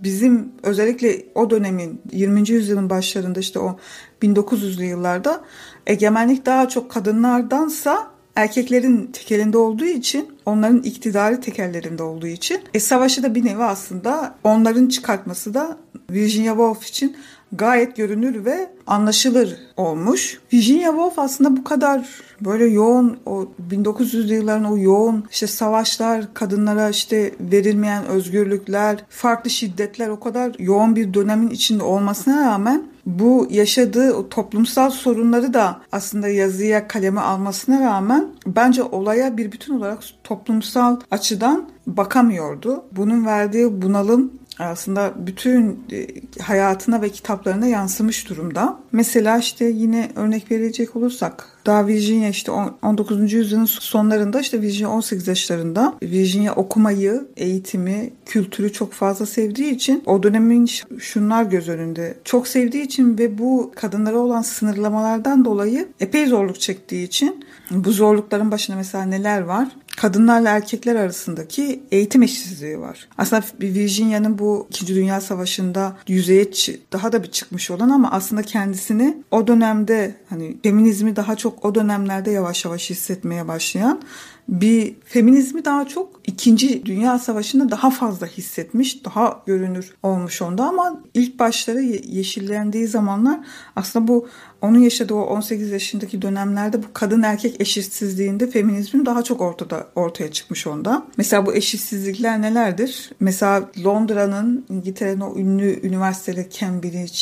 Bizim 0.03 0.51
özellikle 0.63 1.25
o 1.35 1.49
dönemin 1.49 2.01
20. 2.11 2.49
yüzyılın 2.49 2.89
başlarında 2.89 3.39
işte 3.39 3.59
o 3.59 3.77
1900'lü 4.23 4.83
yıllarda 4.83 5.41
egemenlik 5.87 6.45
daha 6.45 6.69
çok 6.69 6.91
kadınlardansa 6.91 8.07
erkeklerin 8.35 9.07
tekelinde 9.07 9.57
olduğu 9.57 9.85
için 9.85 10.35
onların 10.45 10.83
iktidarı 10.83 11.41
tekerlerinde 11.41 12.03
olduğu 12.03 12.27
için 12.27 12.61
e, 12.73 12.79
savaşı 12.79 13.23
da 13.23 13.35
bir 13.35 13.45
nevi 13.45 13.63
aslında 13.63 14.35
onların 14.43 14.87
çıkartması 14.87 15.53
da 15.53 15.77
Virginia 16.11 16.53
Woolf 16.53 16.87
için 16.87 17.17
gayet 17.57 17.95
görünür 17.95 18.45
ve 18.45 18.69
anlaşılır 18.87 19.57
olmuş. 19.77 20.39
Virginia 20.53 20.89
Woolf 20.89 21.19
aslında 21.19 21.57
bu 21.57 21.63
kadar 21.63 22.09
böyle 22.41 22.65
yoğun 22.65 23.17
o 23.25 23.47
1900'lü 23.71 24.33
yılların 24.33 24.65
o 24.65 24.77
yoğun 24.77 25.25
işte 25.31 25.47
savaşlar, 25.47 26.33
kadınlara 26.33 26.89
işte 26.89 27.31
verilmeyen 27.39 28.05
özgürlükler, 28.05 29.05
farklı 29.09 29.49
şiddetler 29.49 30.09
o 30.09 30.19
kadar 30.19 30.55
yoğun 30.59 30.95
bir 30.95 31.13
dönemin 31.13 31.49
içinde 31.49 31.83
olmasına 31.83 32.45
rağmen 32.45 32.83
bu 33.05 33.47
yaşadığı 33.49 34.29
toplumsal 34.29 34.89
sorunları 34.89 35.53
da 35.53 35.81
aslında 35.91 36.27
yazıya 36.27 36.87
kaleme 36.87 37.21
almasına 37.21 37.81
rağmen 37.81 38.27
bence 38.47 38.83
olaya 38.83 39.37
bir 39.37 39.51
bütün 39.51 39.77
olarak 39.77 39.99
toplumsal 40.23 40.99
açıdan 41.11 41.69
bakamıyordu. 41.87 42.83
Bunun 42.91 43.25
verdiği 43.25 43.81
bunalım 43.81 44.31
aslında 44.59 45.13
bütün 45.17 45.85
e, 45.91 46.07
hayatına 46.41 47.01
ve 47.01 47.09
kitaplarına 47.09 47.67
yansımış 47.67 48.29
durumda. 48.29 48.79
Mesela 48.91 49.37
işte 49.37 49.65
yine 49.65 50.11
örnek 50.15 50.51
verecek 50.51 50.95
olursak 50.95 51.47
daha 51.65 51.87
Virginia 51.87 52.29
işte 52.29 52.51
19. 52.51 53.33
yüzyılın 53.33 53.65
sonlarında 53.65 54.39
işte 54.39 54.61
Virginia 54.61 54.89
18 54.89 55.27
yaşlarında 55.27 55.93
Virginia 56.03 56.53
okumayı, 56.55 57.27
eğitimi, 57.37 58.09
kültürü 58.25 58.73
çok 58.73 58.93
fazla 58.93 59.25
sevdiği 59.25 59.71
için 59.71 60.03
o 60.05 60.23
dönemin 60.23 60.69
şunlar 60.99 61.43
göz 61.43 61.69
önünde. 61.69 62.17
Çok 62.23 62.47
sevdiği 62.47 62.83
için 62.83 63.17
ve 63.17 63.37
bu 63.37 63.71
kadınlara 63.75 64.17
olan 64.19 64.41
sınırlamalardan 64.41 65.45
dolayı 65.45 65.87
epey 65.99 66.25
zorluk 66.25 66.59
çektiği 66.59 67.03
için 67.03 67.45
bu 67.71 67.91
zorlukların 67.91 68.51
başına 68.51 68.75
mesela 68.75 69.05
neler 69.05 69.41
var? 69.41 69.67
Kadınlarla 69.95 70.49
erkekler 70.49 70.95
arasındaki 70.95 71.83
eğitim 71.91 72.23
eşitsizliği 72.23 72.79
var. 72.79 73.07
Aslında 73.17 73.43
Virginia'nın 73.61 74.39
bu 74.39 74.67
2. 74.69 74.87
Dünya 74.87 75.21
Savaşı'nda 75.21 75.97
yüzeye 76.07 76.45
daha 76.91 77.11
da 77.11 77.23
bir 77.23 77.31
çıkmış 77.31 77.71
olan 77.71 77.89
ama 77.89 78.11
aslında 78.11 78.41
kendisini 78.41 79.17
o 79.31 79.47
dönemde 79.47 80.15
hani 80.29 80.57
feminizmi 80.63 81.15
daha 81.15 81.35
çok 81.35 81.65
o 81.65 81.75
dönemlerde 81.75 82.31
yavaş 82.31 82.65
yavaş 82.65 82.89
hissetmeye 82.89 83.47
başlayan 83.47 84.01
bir 84.49 84.95
feminizmi 85.05 85.65
daha 85.65 85.87
çok 85.87 86.21
İkinci 86.27 86.85
Dünya 86.85 87.19
Savaşı'nda 87.19 87.71
daha 87.71 87.89
fazla 87.89 88.27
hissetmiş, 88.27 89.05
daha 89.05 89.43
görünür 89.45 89.93
olmuş 90.03 90.41
onda 90.41 90.63
ama 90.63 91.01
ilk 91.13 91.39
başları 91.39 91.81
yeşillendiği 91.81 92.87
zamanlar 92.87 93.39
aslında 93.75 94.07
bu 94.07 94.27
onun 94.61 94.79
yaşadığı 94.79 95.13
o 95.13 95.21
18 95.21 95.71
yaşındaki 95.71 96.21
dönemlerde 96.21 96.83
bu 96.83 96.87
kadın 96.93 97.23
erkek 97.23 97.61
eşitsizliğinde 97.61 98.49
feminizmin 98.49 99.05
daha 99.05 99.23
çok 99.23 99.41
ortada 99.41 99.87
ortaya 99.95 100.31
çıkmış 100.31 100.67
onda. 100.67 101.05
Mesela 101.17 101.45
bu 101.45 101.55
eşitsizlikler 101.55 102.41
nelerdir? 102.41 103.11
Mesela 103.19 103.69
Londra'nın 103.83 104.65
İngiltere'nin 104.69 105.21
o 105.21 105.37
ünlü 105.37 105.87
üniversiteleri 105.87 106.49
Cambridge, 106.49 107.19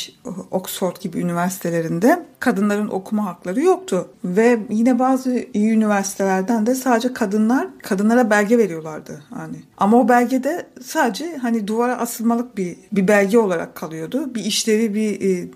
Oxford 0.52 0.96
gibi 1.02 1.20
üniversitelerinde 1.20 2.26
kadınların 2.40 2.88
okuma 2.88 3.26
hakları 3.26 3.62
yoktu 3.62 4.08
ve 4.24 4.60
yine 4.70 5.00
bazı 5.00 5.46
iyi 5.54 5.72
üniversitelerden 5.72 6.66
de 6.66 6.76
sadece 6.76 7.13
kadınlar 7.14 7.68
kadınlara 7.84 8.30
belge 8.30 8.58
veriyorlardı 8.58 9.24
hani. 9.30 9.58
Ama 9.78 9.98
o 9.98 10.10
belgede 10.10 10.66
sadece 10.86 11.38
hani 11.38 11.68
duvara 11.68 11.98
asılmalık 11.98 12.58
bir 12.58 12.78
bir 12.92 13.08
belge 13.08 13.38
olarak 13.38 13.76
kalıyordu. 13.76 14.36
Bir 14.36 14.46
işlevi 14.46 14.94
bir 14.94 15.22
e, 15.22 15.48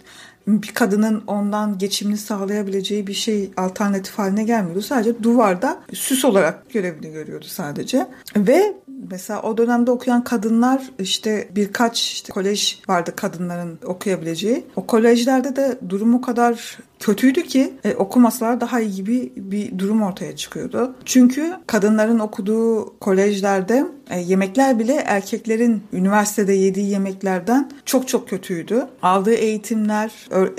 bir 0.47 0.73
kadının 0.73 1.23
ondan 1.27 1.77
geçimini 1.77 2.17
sağlayabileceği 2.17 3.07
bir 3.07 3.13
şey 3.13 3.51
alternatif 3.57 4.19
haline 4.19 4.43
gelmiyordu. 4.43 4.81
Sadece 4.81 5.23
duvarda 5.23 5.79
süs 5.93 6.25
olarak 6.25 6.69
görevini 6.69 7.11
görüyordu 7.11 7.45
sadece. 7.47 8.07
Ve 8.35 8.73
mesela 9.11 9.41
o 9.41 9.57
dönemde 9.57 9.91
okuyan 9.91 10.23
kadınlar 10.23 10.81
işte 10.99 11.49
birkaç 11.55 12.01
işte 12.01 12.33
kolej 12.33 12.79
vardı 12.87 13.13
kadınların 13.15 13.79
okuyabileceği. 13.85 14.65
O 14.75 14.87
kolejlerde 14.87 15.55
de 15.55 15.79
durum 15.89 16.15
o 16.15 16.21
kadar 16.21 16.77
kötüydü 16.99 17.43
ki 17.43 17.73
e, 17.83 17.93
okumasalar 17.93 18.61
daha 18.61 18.79
iyi 18.79 18.95
gibi 18.95 19.33
bir 19.35 19.79
durum 19.79 20.01
ortaya 20.01 20.35
çıkıyordu. 20.35 20.95
Çünkü 21.05 21.53
kadınların 21.67 22.19
okuduğu 22.19 22.99
kolejlerde 22.99 23.85
e, 24.09 24.19
yemekler 24.19 24.79
bile 24.79 24.93
erkeklerin 24.93 25.83
üniversitede 25.93 26.53
yediği 26.53 26.89
yemeklerden 26.89 27.71
çok 27.85 28.07
çok 28.07 28.29
kötüydü. 28.29 28.87
Aldığı 29.01 29.33
eğitimler, 29.33 30.11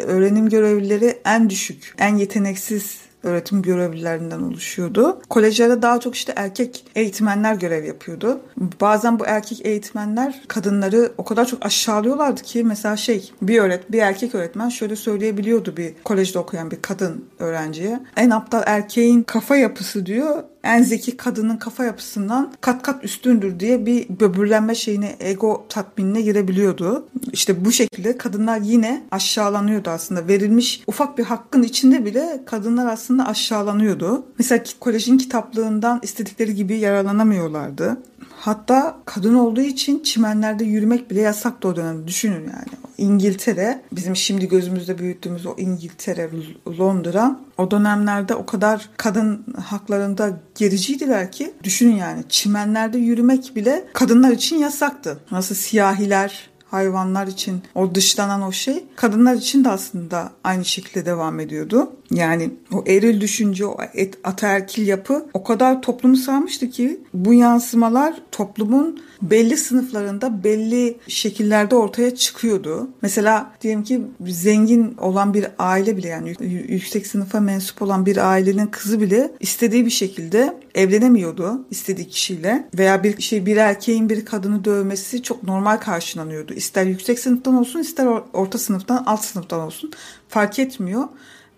öğrenim 0.06 0.48
görevlileri 0.48 1.18
en 1.24 1.50
düşük, 1.50 1.94
en 1.98 2.16
yeteneksiz 2.16 3.07
öğretim 3.22 3.62
görevlilerinden 3.62 4.40
oluşuyordu. 4.40 5.20
Kolejlerde 5.28 5.82
daha 5.82 6.00
çok 6.00 6.14
işte 6.14 6.32
erkek 6.36 6.84
eğitmenler 6.94 7.54
görev 7.54 7.84
yapıyordu. 7.84 8.40
Bazen 8.80 9.18
bu 9.18 9.26
erkek 9.26 9.66
eğitmenler 9.66 10.42
kadınları 10.48 11.12
o 11.18 11.24
kadar 11.24 11.46
çok 11.46 11.66
aşağılıyorlardı 11.66 12.42
ki 12.42 12.64
mesela 12.64 12.96
şey 12.96 13.32
bir 13.42 13.58
öğret 13.58 13.92
bir 13.92 13.98
erkek 13.98 14.34
öğretmen 14.34 14.68
şöyle 14.68 14.96
söyleyebiliyordu 14.96 15.76
bir 15.76 15.94
kolejde 16.04 16.38
okuyan 16.38 16.70
bir 16.70 16.82
kadın 16.82 17.24
öğrenciye. 17.38 18.00
En 18.16 18.30
aptal 18.30 18.62
erkeğin 18.66 19.22
kafa 19.22 19.56
yapısı 19.56 20.06
diyor 20.06 20.42
en 20.64 20.82
zeki 20.82 21.16
kadının 21.16 21.56
kafa 21.56 21.84
yapısından 21.84 22.52
kat 22.60 22.82
kat 22.82 23.04
üstündür 23.04 23.60
diye 23.60 23.86
bir 23.86 24.08
böbürlenme 24.20 24.74
şeyine, 24.74 25.16
ego 25.20 25.66
tatminine 25.68 26.22
girebiliyordu. 26.22 27.08
İşte 27.32 27.64
bu 27.64 27.72
şekilde 27.72 28.18
kadınlar 28.18 28.60
yine 28.60 29.02
aşağılanıyordu 29.10 29.90
aslında. 29.90 30.28
Verilmiş 30.28 30.82
ufak 30.86 31.18
bir 31.18 31.24
hakkın 31.24 31.62
içinde 31.62 32.04
bile 32.04 32.40
kadınlar 32.46 32.86
aslında 32.86 33.26
aşağılanıyordu. 33.26 34.26
Mesela 34.38 34.62
kolejin 34.80 35.18
kitaplığından 35.18 36.00
istedikleri 36.02 36.54
gibi 36.54 36.78
yararlanamıyorlardı. 36.78 37.96
Hatta 38.40 38.98
kadın 39.04 39.34
olduğu 39.34 39.60
için 39.60 40.02
çimenlerde 40.02 40.64
yürümek 40.64 41.10
bile 41.10 41.20
yasaktı 41.20 41.68
o 41.68 41.76
dönemde. 41.76 42.06
Düşünün 42.06 42.40
yani. 42.40 42.88
İngiltere, 42.98 43.82
bizim 43.92 44.16
şimdi 44.16 44.48
gözümüzde 44.48 44.98
büyüttüğümüz 44.98 45.46
o 45.46 45.54
İngiltere, 45.58 46.30
Londra 46.78 47.40
o 47.58 47.70
dönemlerde 47.70 48.34
o 48.34 48.46
kadar 48.46 48.88
kadın 48.96 49.44
haklarında 49.64 50.40
gericiydiler 50.54 51.32
ki 51.32 51.52
düşünün 51.64 51.96
yani 51.96 52.24
çimenlerde 52.28 52.98
yürümek 52.98 53.56
bile 53.56 53.84
kadınlar 53.92 54.30
için 54.30 54.56
yasaktı. 54.56 55.18
Nasıl 55.30 55.54
siyahiler 55.54 56.50
hayvanlar 56.70 57.26
için 57.26 57.62
o 57.74 57.94
dışlanan 57.94 58.42
o 58.42 58.52
şey 58.52 58.84
kadınlar 58.96 59.34
için 59.34 59.64
de 59.64 59.68
aslında 59.68 60.32
aynı 60.44 60.64
şekilde 60.64 61.06
devam 61.06 61.40
ediyordu. 61.40 61.92
Yani 62.10 62.50
o 62.72 62.84
eril 62.86 63.20
düşünce, 63.20 63.66
o 63.66 63.76
ataerkil 64.24 64.86
yapı 64.86 65.26
o 65.34 65.44
kadar 65.44 65.82
toplumu 65.82 66.16
sarmıştı 66.16 66.70
ki 66.70 67.00
bu 67.14 67.34
yansımalar 67.34 68.14
toplumun 68.32 69.00
belli 69.22 69.56
sınıflarında 69.56 70.44
belli 70.44 70.96
şekillerde 71.08 71.76
ortaya 71.76 72.14
çıkıyordu. 72.14 72.88
Mesela 73.02 73.52
diyelim 73.60 73.82
ki 73.82 74.02
zengin 74.26 74.96
olan 74.96 75.34
bir 75.34 75.46
aile 75.58 75.96
bile 75.96 76.08
yani 76.08 76.34
yüksek 76.68 77.06
sınıfa 77.06 77.40
mensup 77.40 77.82
olan 77.82 78.06
bir 78.06 78.16
ailenin 78.16 78.66
kızı 78.66 79.00
bile 79.00 79.30
istediği 79.40 79.86
bir 79.86 79.90
şekilde 79.90 80.60
evlenemiyordu 80.74 81.66
istediği 81.70 82.08
kişiyle 82.08 82.68
veya 82.78 83.02
bir 83.02 83.22
şey 83.22 83.46
bir 83.46 83.56
erkeğin 83.56 84.08
bir 84.08 84.24
kadını 84.24 84.64
dövmesi 84.64 85.22
çok 85.22 85.42
normal 85.42 85.76
karşılanıyordu. 85.76 86.54
İster 86.54 86.84
yüksek 86.84 87.18
sınıftan 87.18 87.54
olsun 87.54 87.78
ister 87.78 88.06
orta 88.32 88.58
sınıftan 88.58 89.02
alt 89.06 89.24
sınıftan 89.24 89.60
olsun 89.60 89.92
fark 90.28 90.58
etmiyor 90.58 91.04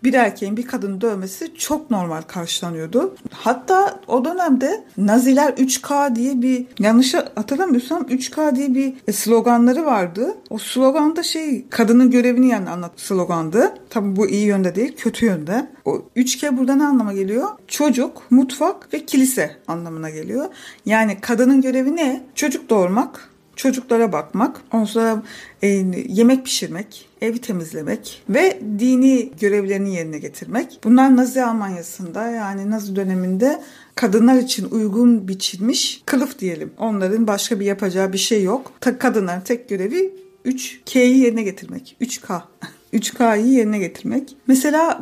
bir 0.04 0.14
erkeğin 0.14 0.56
bir 0.56 0.66
kadını 0.66 1.00
dövmesi 1.00 1.54
çok 1.54 1.90
normal 1.90 2.22
karşılanıyordu. 2.22 3.14
Hatta 3.32 4.00
o 4.06 4.24
dönemde 4.24 4.84
Naziler 4.96 5.52
3K 5.52 6.16
diye 6.16 6.42
bir 6.42 6.66
yanlış 6.78 7.14
hatırlamıyorsam 7.14 8.02
3K 8.02 8.56
diye 8.56 8.74
bir 8.74 9.12
sloganları 9.12 9.86
vardı. 9.86 10.34
O 10.50 10.58
sloganda 10.58 11.22
şey 11.22 11.68
kadının 11.68 12.10
görevini 12.10 12.48
yani 12.48 12.70
anlat 12.70 12.92
slogandı. 12.96 13.74
Tabii 13.90 14.16
bu 14.16 14.28
iyi 14.28 14.46
yönde 14.46 14.74
değil 14.74 14.96
kötü 14.96 15.26
yönde. 15.26 15.70
O 15.84 16.02
3K 16.16 16.58
burada 16.58 16.74
ne 16.74 16.84
anlama 16.84 17.12
geliyor? 17.12 17.48
Çocuk, 17.68 18.22
mutfak 18.30 18.94
ve 18.94 19.04
kilise 19.06 19.56
anlamına 19.68 20.10
geliyor. 20.10 20.46
Yani 20.86 21.20
kadının 21.20 21.62
görevi 21.62 21.96
ne? 21.96 22.22
Çocuk 22.34 22.70
doğurmak, 22.70 23.29
çocuklara 23.60 24.12
bakmak, 24.12 24.60
ondan 24.72 24.84
sonra 24.84 25.22
e, 25.62 25.68
yemek 26.08 26.44
pişirmek, 26.44 27.08
evi 27.22 27.40
temizlemek 27.40 28.22
ve 28.28 28.60
dini 28.78 29.32
görevlerini 29.40 29.94
yerine 29.94 30.18
getirmek. 30.18 30.80
Bunlar 30.84 31.16
Nazi 31.16 31.44
Almanya'sında 31.44 32.30
yani 32.30 32.70
Nazi 32.70 32.96
döneminde 32.96 33.62
kadınlar 33.94 34.36
için 34.36 34.70
uygun 34.70 35.28
biçilmiş 35.28 36.02
kılıf 36.06 36.38
diyelim. 36.38 36.72
Onların 36.78 37.26
başka 37.26 37.60
bir 37.60 37.64
yapacağı 37.64 38.12
bir 38.12 38.18
şey 38.18 38.42
yok. 38.42 38.72
Kadınların 38.80 39.40
tek 39.40 39.68
görevi 39.68 40.12
3K'yi 40.46 41.18
yerine 41.18 41.42
getirmek. 41.42 41.96
3K. 42.00 42.42
3K'yı 42.92 43.46
yerine 43.46 43.78
getirmek. 43.78 44.36
Mesela 44.46 45.00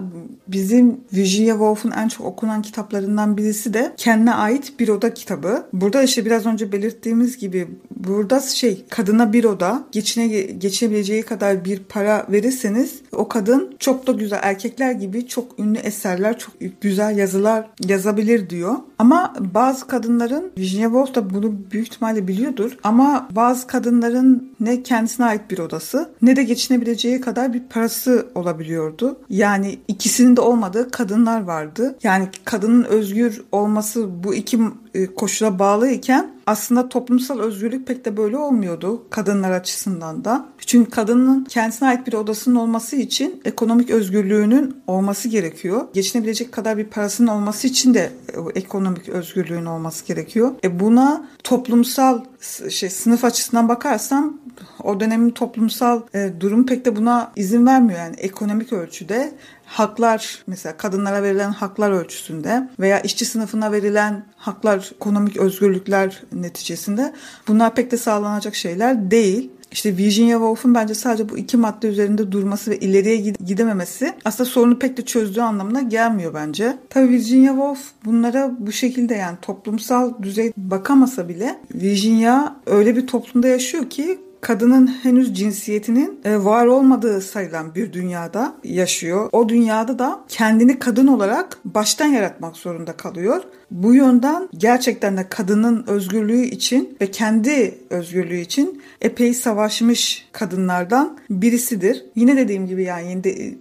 bizim 0.48 1.00
Virginia 1.12 1.52
Woolf'un 1.52 1.90
en 1.90 2.08
çok 2.08 2.26
okunan 2.26 2.62
kitaplarından 2.62 3.36
birisi 3.36 3.74
de 3.74 3.92
kendine 3.96 4.34
ait 4.34 4.80
bir 4.80 4.88
oda 4.88 5.14
kitabı. 5.14 5.66
Burada 5.72 6.02
işte 6.02 6.24
biraz 6.24 6.46
önce 6.46 6.72
belirttiğimiz 6.72 7.36
gibi 7.36 7.68
burada 7.96 8.40
şey 8.40 8.84
kadına 8.88 9.32
bir 9.32 9.44
oda 9.44 9.84
geçine 9.92 10.28
geçebileceği 10.42 11.22
kadar 11.22 11.64
bir 11.64 11.78
para 11.78 12.26
verirseniz 12.30 13.00
o 13.12 13.28
kadın 13.28 13.74
çok 13.78 14.06
da 14.06 14.12
güzel 14.12 14.40
erkekler 14.42 14.92
gibi 14.92 15.26
çok 15.26 15.58
ünlü 15.58 15.78
eserler, 15.78 16.38
çok 16.38 16.54
güzel 16.80 17.18
yazılar 17.18 17.66
yazabilir 17.86 18.50
diyor. 18.50 18.74
Ama 18.98 19.34
bazı 19.54 19.86
kadınların 19.86 20.52
Virginia 20.58 20.88
Woolf 20.88 21.14
da 21.14 21.30
bunu 21.30 21.56
büyük 21.72 21.86
ihtimalle 21.86 22.28
biliyordur 22.28 22.78
ama 22.82 23.28
bazı 23.30 23.66
kadınların 23.66 24.52
ne 24.60 24.82
kendisine 24.82 25.26
ait 25.26 25.50
bir 25.50 25.58
odası 25.58 26.10
ne 26.22 26.36
de 26.36 26.42
geçinebileceği 26.42 27.20
kadar 27.20 27.52
bir 27.52 27.62
parası 27.78 28.26
olabiliyordu. 28.34 29.16
Yani 29.30 29.78
ikisinin 29.88 30.36
de 30.36 30.40
olmadığı 30.40 30.90
kadınlar 30.90 31.40
vardı. 31.40 31.96
Yani 32.02 32.28
kadının 32.44 32.84
özgür 32.84 33.42
olması 33.52 34.24
bu 34.24 34.34
iki 34.34 34.58
e, 34.94 35.06
koşula 35.06 35.58
bağlı 35.58 35.88
iken 35.90 36.30
aslında 36.48 36.88
toplumsal 36.88 37.40
özgürlük 37.40 37.86
pek 37.86 38.04
de 38.04 38.16
böyle 38.16 38.36
olmuyordu 38.36 39.06
kadınlar 39.10 39.50
açısından 39.50 40.24
da. 40.24 40.46
Çünkü 40.66 40.90
kadının 40.90 41.44
kendisine 41.44 41.88
ait 41.88 42.06
bir 42.06 42.12
odasının 42.12 42.54
olması 42.54 42.96
için 42.96 43.40
ekonomik 43.44 43.90
özgürlüğünün 43.90 44.76
olması 44.86 45.28
gerekiyor. 45.28 45.88
Geçinebilecek 45.94 46.52
kadar 46.52 46.76
bir 46.76 46.84
parasının 46.84 47.28
olması 47.28 47.66
için 47.66 47.94
de 47.94 48.10
e, 48.28 48.58
ekonomik 48.58 49.08
özgürlüğün 49.08 49.66
olması 49.66 50.06
gerekiyor. 50.06 50.52
E 50.64 50.80
buna 50.80 51.28
toplumsal 51.44 52.24
şey 52.70 52.90
sınıf 52.90 53.24
açısından 53.24 53.68
bakarsam 53.68 54.40
o 54.84 55.00
dönemin 55.00 55.30
toplumsal 55.30 56.02
e, 56.14 56.30
durum 56.40 56.66
pek 56.66 56.84
de 56.84 56.96
buna 56.96 57.32
izin 57.36 57.66
vermiyor 57.66 57.98
yani 57.98 58.16
ekonomik 58.16 58.72
ölçüde 58.72 59.32
haklar 59.68 60.42
mesela 60.46 60.76
kadınlara 60.76 61.22
verilen 61.22 61.50
haklar 61.50 61.90
ölçüsünde 61.90 62.68
veya 62.80 63.00
işçi 63.00 63.24
sınıfına 63.24 63.72
verilen 63.72 64.24
haklar, 64.36 64.90
ekonomik 64.96 65.36
özgürlükler 65.36 66.22
neticesinde 66.32 67.12
bunlar 67.48 67.74
pek 67.74 67.90
de 67.90 67.96
sağlanacak 67.96 68.54
şeyler 68.54 69.10
değil. 69.10 69.50
İşte 69.72 69.96
Virginia 69.96 70.38
Woolf'un 70.38 70.74
bence 70.74 70.94
sadece 70.94 71.28
bu 71.28 71.38
iki 71.38 71.56
madde 71.56 71.88
üzerinde 71.88 72.32
durması 72.32 72.70
ve 72.70 72.78
ileriye 72.78 73.16
gidememesi 73.16 74.14
aslında 74.24 74.50
sorunu 74.50 74.78
pek 74.78 74.96
de 74.96 75.04
çözdüğü 75.04 75.40
anlamına 75.40 75.80
gelmiyor 75.80 76.34
bence. 76.34 76.78
Tabii 76.90 77.08
Virginia 77.08 77.52
Woolf 77.52 77.80
bunlara 78.04 78.50
bu 78.58 78.72
şekilde 78.72 79.14
yani 79.14 79.36
toplumsal 79.42 80.22
düzey 80.22 80.52
bakamasa 80.56 81.28
bile 81.28 81.58
Virginia 81.74 82.56
öyle 82.66 82.96
bir 82.96 83.06
toplumda 83.06 83.48
yaşıyor 83.48 83.90
ki 83.90 84.18
kadının 84.40 84.86
henüz 84.86 85.34
cinsiyetinin 85.34 86.20
e, 86.24 86.44
var 86.44 86.66
olmadığı 86.66 87.20
sayılan 87.20 87.74
bir 87.74 87.92
dünyada 87.92 88.54
yaşıyor. 88.64 89.28
O 89.32 89.48
dünyada 89.48 89.98
da 89.98 90.20
kendini 90.28 90.78
kadın 90.78 91.06
olarak 91.06 91.58
baştan 91.64 92.06
yaratmak 92.06 92.56
zorunda 92.56 92.92
kalıyor. 92.92 93.42
Bu 93.70 93.94
yönden 93.94 94.48
gerçekten 94.56 95.16
de 95.16 95.28
kadının 95.28 95.84
özgürlüğü 95.86 96.42
için 96.42 96.96
ve 97.00 97.10
kendi 97.10 97.78
özgürlüğü 97.90 98.40
için 98.40 98.82
epey 99.00 99.34
savaşmış 99.34 100.28
kadınlardan 100.32 101.18
birisidir. 101.30 102.04
Yine 102.16 102.36
dediğim 102.36 102.66
gibi 102.66 102.82
yani 102.82 103.24
de, 103.24 103.54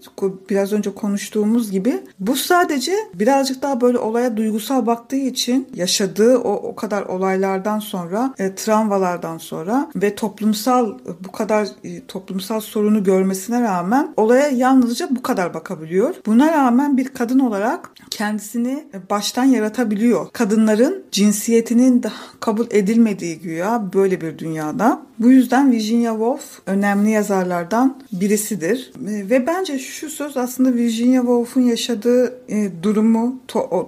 biraz 0.50 0.74
önce 0.74 0.96
konuştuğumuz 0.96 1.72
gibi 1.72 2.00
bu 2.20 2.36
sadece 2.36 2.93
birazcık 3.13 3.62
daha 3.62 3.82
böyle 3.82 3.98
olaya 3.98 4.38
duygusal 4.38 4.86
baktığı 4.86 5.15
için 5.15 5.67
yaşadığı 5.76 6.38
o, 6.38 6.54
o 6.54 6.76
kadar 6.76 7.02
olaylardan 7.04 7.80
sonra, 7.80 8.34
e, 8.39 8.56
travmalardan 8.56 9.38
sonra 9.38 9.91
ve 9.96 10.15
toplumsal 10.15 10.98
bu 11.28 11.32
kadar 11.32 11.67
e, 11.84 12.06
toplumsal 12.06 12.60
sorunu 12.60 13.04
görmesine 13.04 13.62
rağmen 13.62 14.13
olaya 14.17 14.48
yalnızca 14.48 15.08
bu 15.12 15.22
kadar 15.22 15.54
bakabiliyor. 15.54 16.15
Buna 16.26 16.52
rağmen 16.52 16.98
bir 16.98 17.08
kadın 17.08 17.39
olarak 17.39 17.91
kendisini 18.10 18.88
baştan 19.10 19.43
yaratabiliyor. 19.43 19.96
Kadınların 20.33 21.03
cinsiyetinin 21.12 22.03
de 22.03 22.12
kabul 22.39 22.65
edilmediği 22.69 23.39
güya 23.39 23.93
böyle 23.93 24.21
bir 24.21 24.38
dünyada. 24.38 25.07
Bu 25.19 25.32
yüzden 25.32 25.71
Virginia 25.71 26.12
Woolf 26.12 26.60
önemli 26.65 27.10
yazarlardan 27.10 27.97
birisidir. 28.12 28.91
Ve 29.01 29.47
bence 29.47 29.80
şu 29.80 30.10
söz 30.10 30.38
aslında 30.38 30.73
Virginia 30.73 31.21
Woolf'un 31.21 31.62
yaşadığı 31.62 32.34
e, 32.49 32.69
durumu, 32.84 33.39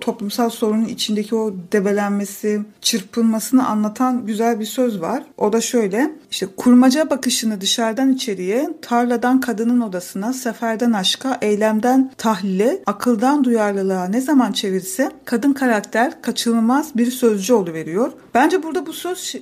toplumsal 0.02 0.50
sorunun 0.50 0.86
içindeki 0.86 1.36
o 1.36 1.54
debelenmesi, 1.72 2.62
çırpınmasını 2.82 3.68
anlatan 3.68 4.26
güzel 4.26 4.60
bir 4.60 4.65
söz 4.65 5.02
var. 5.02 5.24
O 5.38 5.54
da 5.54 5.62
şöyle, 5.62 6.12
işte 6.32 6.48
kurmaca 6.58 7.10
bakışını 7.10 7.62
dışarıdan 7.62 8.13
içeriye, 8.13 8.70
tarladan 8.82 9.42
kadının 9.42 9.82
odasına, 9.82 10.34
seferden 10.34 10.92
aşka, 10.92 11.38
eylemden 11.42 12.12
tahlile, 12.18 12.80
akıldan 12.86 13.44
duyarlılığa 13.44 14.06
ne 14.06 14.22
zaman 14.22 14.52
çevirse 14.52 15.12
kadın 15.26 15.54
karakter 15.54 16.22
kaçınılmaz 16.22 16.98
bir 16.98 17.12
sözcü 17.12 17.54
oluveriyor. 17.54 18.12
Bence 18.34 18.63
burada 18.63 18.86
bu 18.86 18.94
söz 18.94 19.36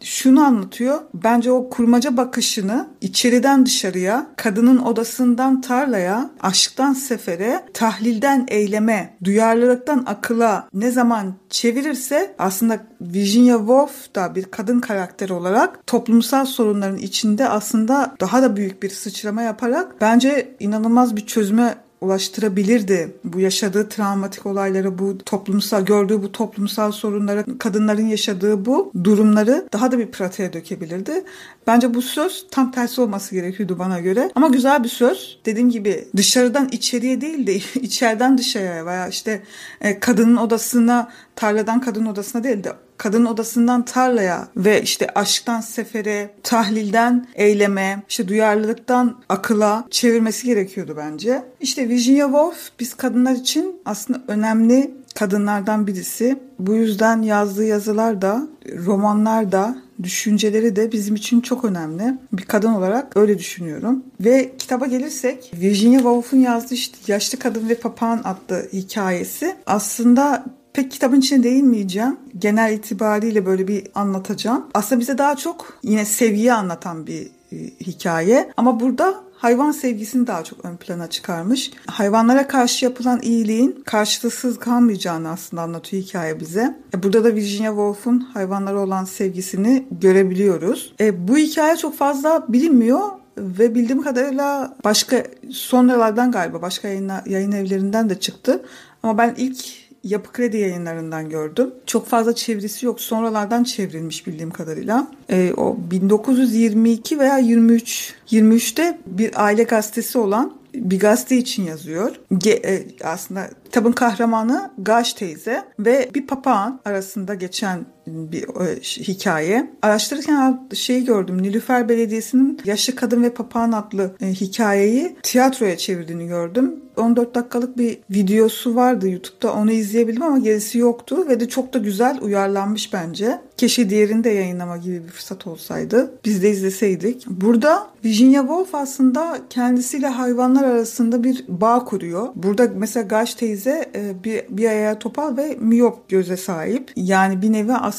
şunu 0.00 0.44
anlatıyor. 0.44 1.00
Bence 1.14 1.52
o 1.52 1.70
kurmaca 1.70 2.16
bakışını 2.16 2.88
içeriden 3.00 3.66
dışarıya, 3.66 4.26
kadının 4.36 4.78
odasından 4.78 5.60
tarlaya, 5.60 6.30
aşktan 6.40 6.92
sefere, 6.92 7.64
tahlilden 7.74 8.46
eyleme, 8.48 9.16
duyarlılıktan 9.24 10.04
akıla 10.06 10.68
ne 10.74 10.90
zaman 10.90 11.34
çevirirse 11.50 12.34
aslında 12.38 12.78
Virginia 13.00 13.58
Woolf 13.58 14.14
da 14.14 14.34
bir 14.34 14.44
kadın 14.44 14.80
karakter 14.80 15.28
olarak 15.28 15.86
toplumsal 15.86 16.46
sorunların 16.46 16.98
içinde 16.98 17.48
aslında 17.48 18.14
daha 18.20 18.42
da 18.42 18.56
büyük 18.56 18.82
bir 18.82 18.90
sıçrama 18.90 19.42
yaparak 19.42 20.00
bence 20.00 20.56
inanılmaz 20.60 21.16
bir 21.16 21.26
çözüme 21.26 21.74
ulaştırabilirdi. 22.04 23.14
Bu 23.24 23.40
yaşadığı 23.40 23.88
travmatik 23.88 24.46
olayları, 24.46 24.98
bu 24.98 25.18
toplumsal 25.18 25.84
gördüğü 25.84 26.22
bu 26.22 26.32
toplumsal 26.32 26.92
sorunları, 26.92 27.58
kadınların 27.58 28.06
yaşadığı 28.06 28.64
bu 28.64 28.92
durumları 29.04 29.68
daha 29.72 29.92
da 29.92 29.98
bir 29.98 30.06
pratiğe 30.10 30.52
dökebilirdi. 30.52 31.24
Bence 31.66 31.94
bu 31.94 32.02
söz 32.02 32.46
tam 32.50 32.72
tersi 32.72 33.00
olması 33.00 33.34
gerekiyordu 33.34 33.78
bana 33.78 34.00
göre. 34.00 34.30
Ama 34.34 34.48
güzel 34.48 34.84
bir 34.84 34.88
söz. 34.88 35.38
Dediğim 35.46 35.70
gibi 35.70 36.08
dışarıdan 36.16 36.68
içeriye 36.72 37.20
değil 37.20 37.46
de 37.46 37.54
içeriden 37.80 38.38
dışarıya 38.38 38.86
veya 38.86 39.08
işte 39.08 39.42
e, 39.80 40.00
kadının 40.00 40.36
odasına, 40.36 41.12
tarladan 41.36 41.80
kadın 41.80 42.06
odasına 42.06 42.44
değil 42.44 42.64
de 42.64 42.72
kadın 42.96 43.24
odasından 43.24 43.84
tarlaya 43.84 44.48
ve 44.56 44.82
işte 44.82 45.06
aşktan 45.14 45.60
sefere, 45.60 46.30
tahlilden 46.42 47.26
eyleme, 47.34 48.02
işte 48.08 48.28
duyarlılıktan 48.28 49.16
akıla 49.28 49.84
çevirmesi 49.90 50.46
gerekiyordu 50.46 50.94
bence. 50.96 51.42
İşte 51.60 51.88
Virginia 51.88 52.26
Woolf 52.26 52.70
biz 52.80 52.94
kadınlar 52.94 53.34
için 53.34 53.76
aslında 53.84 54.22
önemli 54.28 54.94
kadınlardan 55.14 55.86
birisi. 55.86 56.38
Bu 56.58 56.74
yüzden 56.74 57.22
yazdığı 57.22 57.64
yazılar 57.64 58.22
da, 58.22 58.48
romanlar 58.86 59.52
da, 59.52 59.76
düşünceleri 60.02 60.76
de 60.76 60.92
bizim 60.92 61.14
için 61.14 61.40
çok 61.40 61.64
önemli. 61.64 62.18
Bir 62.32 62.42
kadın 62.42 62.72
olarak 62.72 63.16
öyle 63.16 63.38
düşünüyorum. 63.38 64.02
Ve 64.20 64.52
kitaba 64.58 64.86
gelirsek 64.86 65.52
Virginia 65.60 65.98
Woolf'un 65.98 66.38
yazdığı 66.38 66.74
işte 66.74 66.96
Yaşlı 67.06 67.38
Kadın 67.38 67.68
ve 67.68 67.74
Papağan 67.74 68.20
adlı 68.24 68.68
hikayesi 68.72 69.56
aslında 69.66 70.44
pek 70.74 70.90
kitabın 70.90 71.20
içine 71.20 71.42
değinmeyeceğim. 71.42 72.16
Genel 72.38 72.72
itibariyle 72.72 73.46
böyle 73.46 73.68
bir 73.68 73.86
anlatacağım. 73.94 74.66
Aslında 74.74 75.00
bize 75.00 75.18
daha 75.18 75.36
çok 75.36 75.78
yine 75.82 76.04
seviye 76.04 76.52
anlatan 76.52 77.06
bir 77.06 77.26
e, 77.52 77.56
hikaye. 77.80 78.50
Ama 78.56 78.80
burada 78.80 79.14
hayvan 79.36 79.70
sevgisini 79.70 80.26
daha 80.26 80.44
çok 80.44 80.64
ön 80.64 80.76
plana 80.76 81.10
çıkarmış. 81.10 81.70
Hayvanlara 81.86 82.48
karşı 82.48 82.84
yapılan 82.84 83.20
iyiliğin 83.22 83.82
karşılıksız 83.86 84.58
kalmayacağını 84.58 85.30
aslında 85.30 85.62
anlatıyor 85.62 86.02
hikaye 86.02 86.40
bize. 86.40 86.78
E, 86.94 87.02
burada 87.02 87.24
da 87.24 87.34
Virginia 87.34 87.70
Woolf'un 87.70 88.20
hayvanlara 88.20 88.80
olan 88.80 89.04
sevgisini 89.04 89.86
görebiliyoruz. 90.00 90.94
E, 91.00 91.28
bu 91.28 91.36
hikaye 91.36 91.76
çok 91.76 91.96
fazla 91.96 92.44
bilinmiyor 92.48 93.00
ve 93.38 93.74
bildiğim 93.74 94.02
kadarıyla 94.02 94.76
başka 94.84 95.24
sonralardan 95.50 96.32
galiba 96.32 96.62
başka 96.62 96.88
yayın, 96.88 97.12
yayın 97.26 97.52
evlerinden 97.52 98.10
de 98.10 98.20
çıktı. 98.20 98.64
Ama 99.02 99.18
ben 99.18 99.34
ilk 99.36 99.83
Yapı 100.04 100.32
Kredi 100.32 100.56
yayınlarından 100.56 101.28
gördüm. 101.28 101.74
Çok 101.86 102.06
fazla 102.06 102.34
çevirisi 102.34 102.86
yok. 102.86 103.00
Sonralardan 103.00 103.64
çevrilmiş 103.64 104.26
bildiğim 104.26 104.50
kadarıyla. 104.50 105.06
E, 105.30 105.52
o 105.56 105.76
1922 105.90 107.18
veya 107.18 107.38
23 107.38 108.14
23'te 108.30 108.98
bir 109.06 109.44
aile 109.44 109.62
gazetesi 109.62 110.18
olan 110.18 110.52
bir 110.74 111.00
gazete 111.00 111.36
için 111.36 111.62
yazıyor. 111.62 112.16
Ge- 112.32 112.66
e, 112.66 112.86
aslında 113.04 113.50
kitabın 113.64 113.92
kahramanı 113.92 114.70
Gaş 114.78 115.14
teyze 115.14 115.64
ve 115.78 116.10
bir 116.14 116.26
papağan 116.26 116.80
arasında 116.84 117.34
geçen 117.34 117.86
bir 118.06 118.42
e, 118.42 118.80
hikaye. 118.80 119.70
Araştırırken 119.82 120.68
şeyi 120.74 121.04
gördüm. 121.04 121.42
Nilüfer 121.42 121.88
Belediyesi'nin 121.88 122.60
Yaşlı 122.64 122.94
Kadın 122.94 123.22
ve 123.22 123.30
Papağan 123.30 123.72
adlı 123.72 124.14
e, 124.20 124.26
hikayeyi 124.26 125.16
tiyatroya 125.22 125.76
çevirdiğini 125.76 126.26
gördüm. 126.26 126.74
14 126.96 127.34
dakikalık 127.34 127.78
bir 127.78 127.98
videosu 128.10 128.74
vardı 128.74 129.08
YouTube'da 129.08 129.52
onu 129.52 129.70
izleyebildim 129.70 130.22
ama 130.22 130.38
gerisi 130.38 130.78
yoktu 130.78 131.28
ve 131.28 131.40
de 131.40 131.48
çok 131.48 131.74
da 131.74 131.78
güzel 131.78 132.18
uyarlanmış 132.22 132.92
bence. 132.92 133.40
Keşke 133.56 133.90
diğerini 133.90 134.28
yayınlama 134.28 134.76
gibi 134.76 135.04
bir 135.04 135.08
fırsat 135.08 135.46
olsaydı. 135.46 136.10
Biz 136.24 136.42
de 136.42 136.50
izleseydik. 136.50 137.26
Burada 137.26 137.86
Virginia 138.04 138.40
Woolf 138.40 138.74
aslında 138.74 139.38
kendisiyle 139.50 140.06
hayvanlar 140.06 140.64
arasında 140.64 141.24
bir 141.24 141.44
bağ 141.48 141.84
kuruyor. 141.84 142.28
Burada 142.34 142.68
mesela 142.76 143.06
Gaş 143.06 143.34
teyze 143.34 143.90
e, 143.94 144.24
bir, 144.24 144.44
bir 144.48 144.68
ayağı 144.68 144.98
topal 144.98 145.36
ve 145.36 145.56
miyop 145.60 146.08
göze 146.08 146.36
sahip. 146.36 146.92
Yani 146.96 147.42
bir 147.42 147.52
nevi 147.52 147.72
aslında 147.72 147.93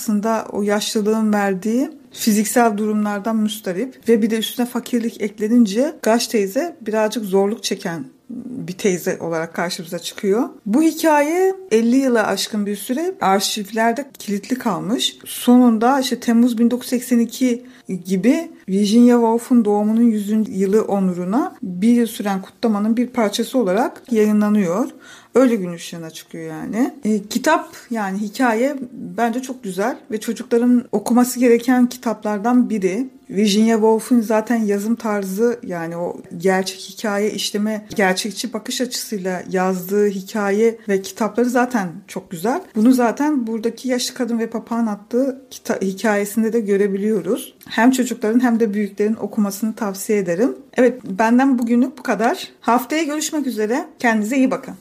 o 0.51 0.62
yaşlılığın 0.62 1.34
verdiği 1.34 1.89
fiziksel 2.12 2.77
durumlardan 2.77 3.36
müstarip 3.36 4.10
ve 4.10 4.21
bir 4.21 4.29
de 4.29 4.38
üstüne 4.38 4.65
fakirlik 4.65 5.21
eklenince 5.21 5.95
Gaş 6.01 6.27
teyze 6.27 6.77
birazcık 6.81 7.25
zorluk 7.25 7.63
çeken 7.63 8.05
bir 8.29 8.73
teyze 8.73 9.17
olarak 9.19 9.53
karşımıza 9.53 9.99
çıkıyor. 9.99 10.49
Bu 10.65 10.81
hikaye 10.81 11.55
50 11.71 11.95
yıla 11.95 12.27
aşkın 12.27 12.65
bir 12.65 12.75
süre 12.75 13.15
arşivlerde 13.21 14.05
kilitli 14.19 14.57
kalmış. 14.57 15.17
Sonunda 15.25 15.99
işte 15.99 16.19
Temmuz 16.19 16.57
1982 16.57 17.65
gibi 18.05 18.51
Virginia 18.69 19.15
Woolf'un 19.15 19.65
doğumunun 19.65 20.01
100. 20.01 20.59
yılı 20.59 20.81
onuruna 20.83 21.55
bir 21.63 21.89
yıl 21.89 22.07
süren 22.07 22.41
kutlamanın 22.41 22.97
bir 22.97 23.07
parçası 23.07 23.57
olarak 23.57 24.03
yayınlanıyor. 24.11 24.89
Öyle 25.35 25.55
gün 25.55 25.73
ışığına 25.73 26.09
çıkıyor 26.09 26.49
yani. 26.49 26.93
E, 27.05 27.23
kitap 27.23 27.75
yani 27.89 28.17
hikaye 28.17 28.75
bence 28.91 29.41
çok 29.41 29.63
güzel 29.63 29.97
ve 30.11 30.19
çocukların 30.19 30.85
okuması 30.91 31.39
gereken 31.39 31.89
kitaplardan 31.89 32.69
biri. 32.69 33.09
Virginia 33.29 33.75
Woolf'un 33.75 34.21
zaten 34.21 34.55
yazım 34.55 34.95
tarzı 34.95 35.59
yani 35.63 35.97
o 35.97 36.17
gerçek 36.38 36.79
hikaye 36.79 37.31
işleme, 37.31 37.85
gerçekçi 37.95 38.53
bakış 38.53 38.81
açısıyla 38.81 39.43
yazdığı 39.49 40.07
hikaye 40.07 40.77
ve 40.88 41.01
kitapları 41.01 41.49
zaten 41.49 41.89
çok 42.07 42.31
güzel. 42.31 42.61
Bunu 42.75 42.91
zaten 42.91 43.47
buradaki 43.47 43.88
Yaşlı 43.88 44.13
Kadın 44.13 44.39
ve 44.39 44.49
Papağan 44.49 44.88
adlı 44.88 45.41
hikayesinde 45.81 46.53
de 46.53 46.59
görebiliyoruz. 46.59 47.55
Hem 47.69 47.91
çocukların 47.91 48.43
hem 48.43 48.59
de 48.59 48.73
büyüklerin 48.73 49.15
okumasını 49.15 49.75
tavsiye 49.75 50.19
ederim. 50.19 50.55
Evet 50.77 51.01
benden 51.03 51.59
bugünlük 51.59 51.97
bu 51.97 52.03
kadar. 52.03 52.49
Haftaya 52.61 53.03
görüşmek 53.03 53.47
üzere. 53.47 53.85
Kendinize 53.99 54.38
iyi 54.38 54.51
bakın. 54.51 54.75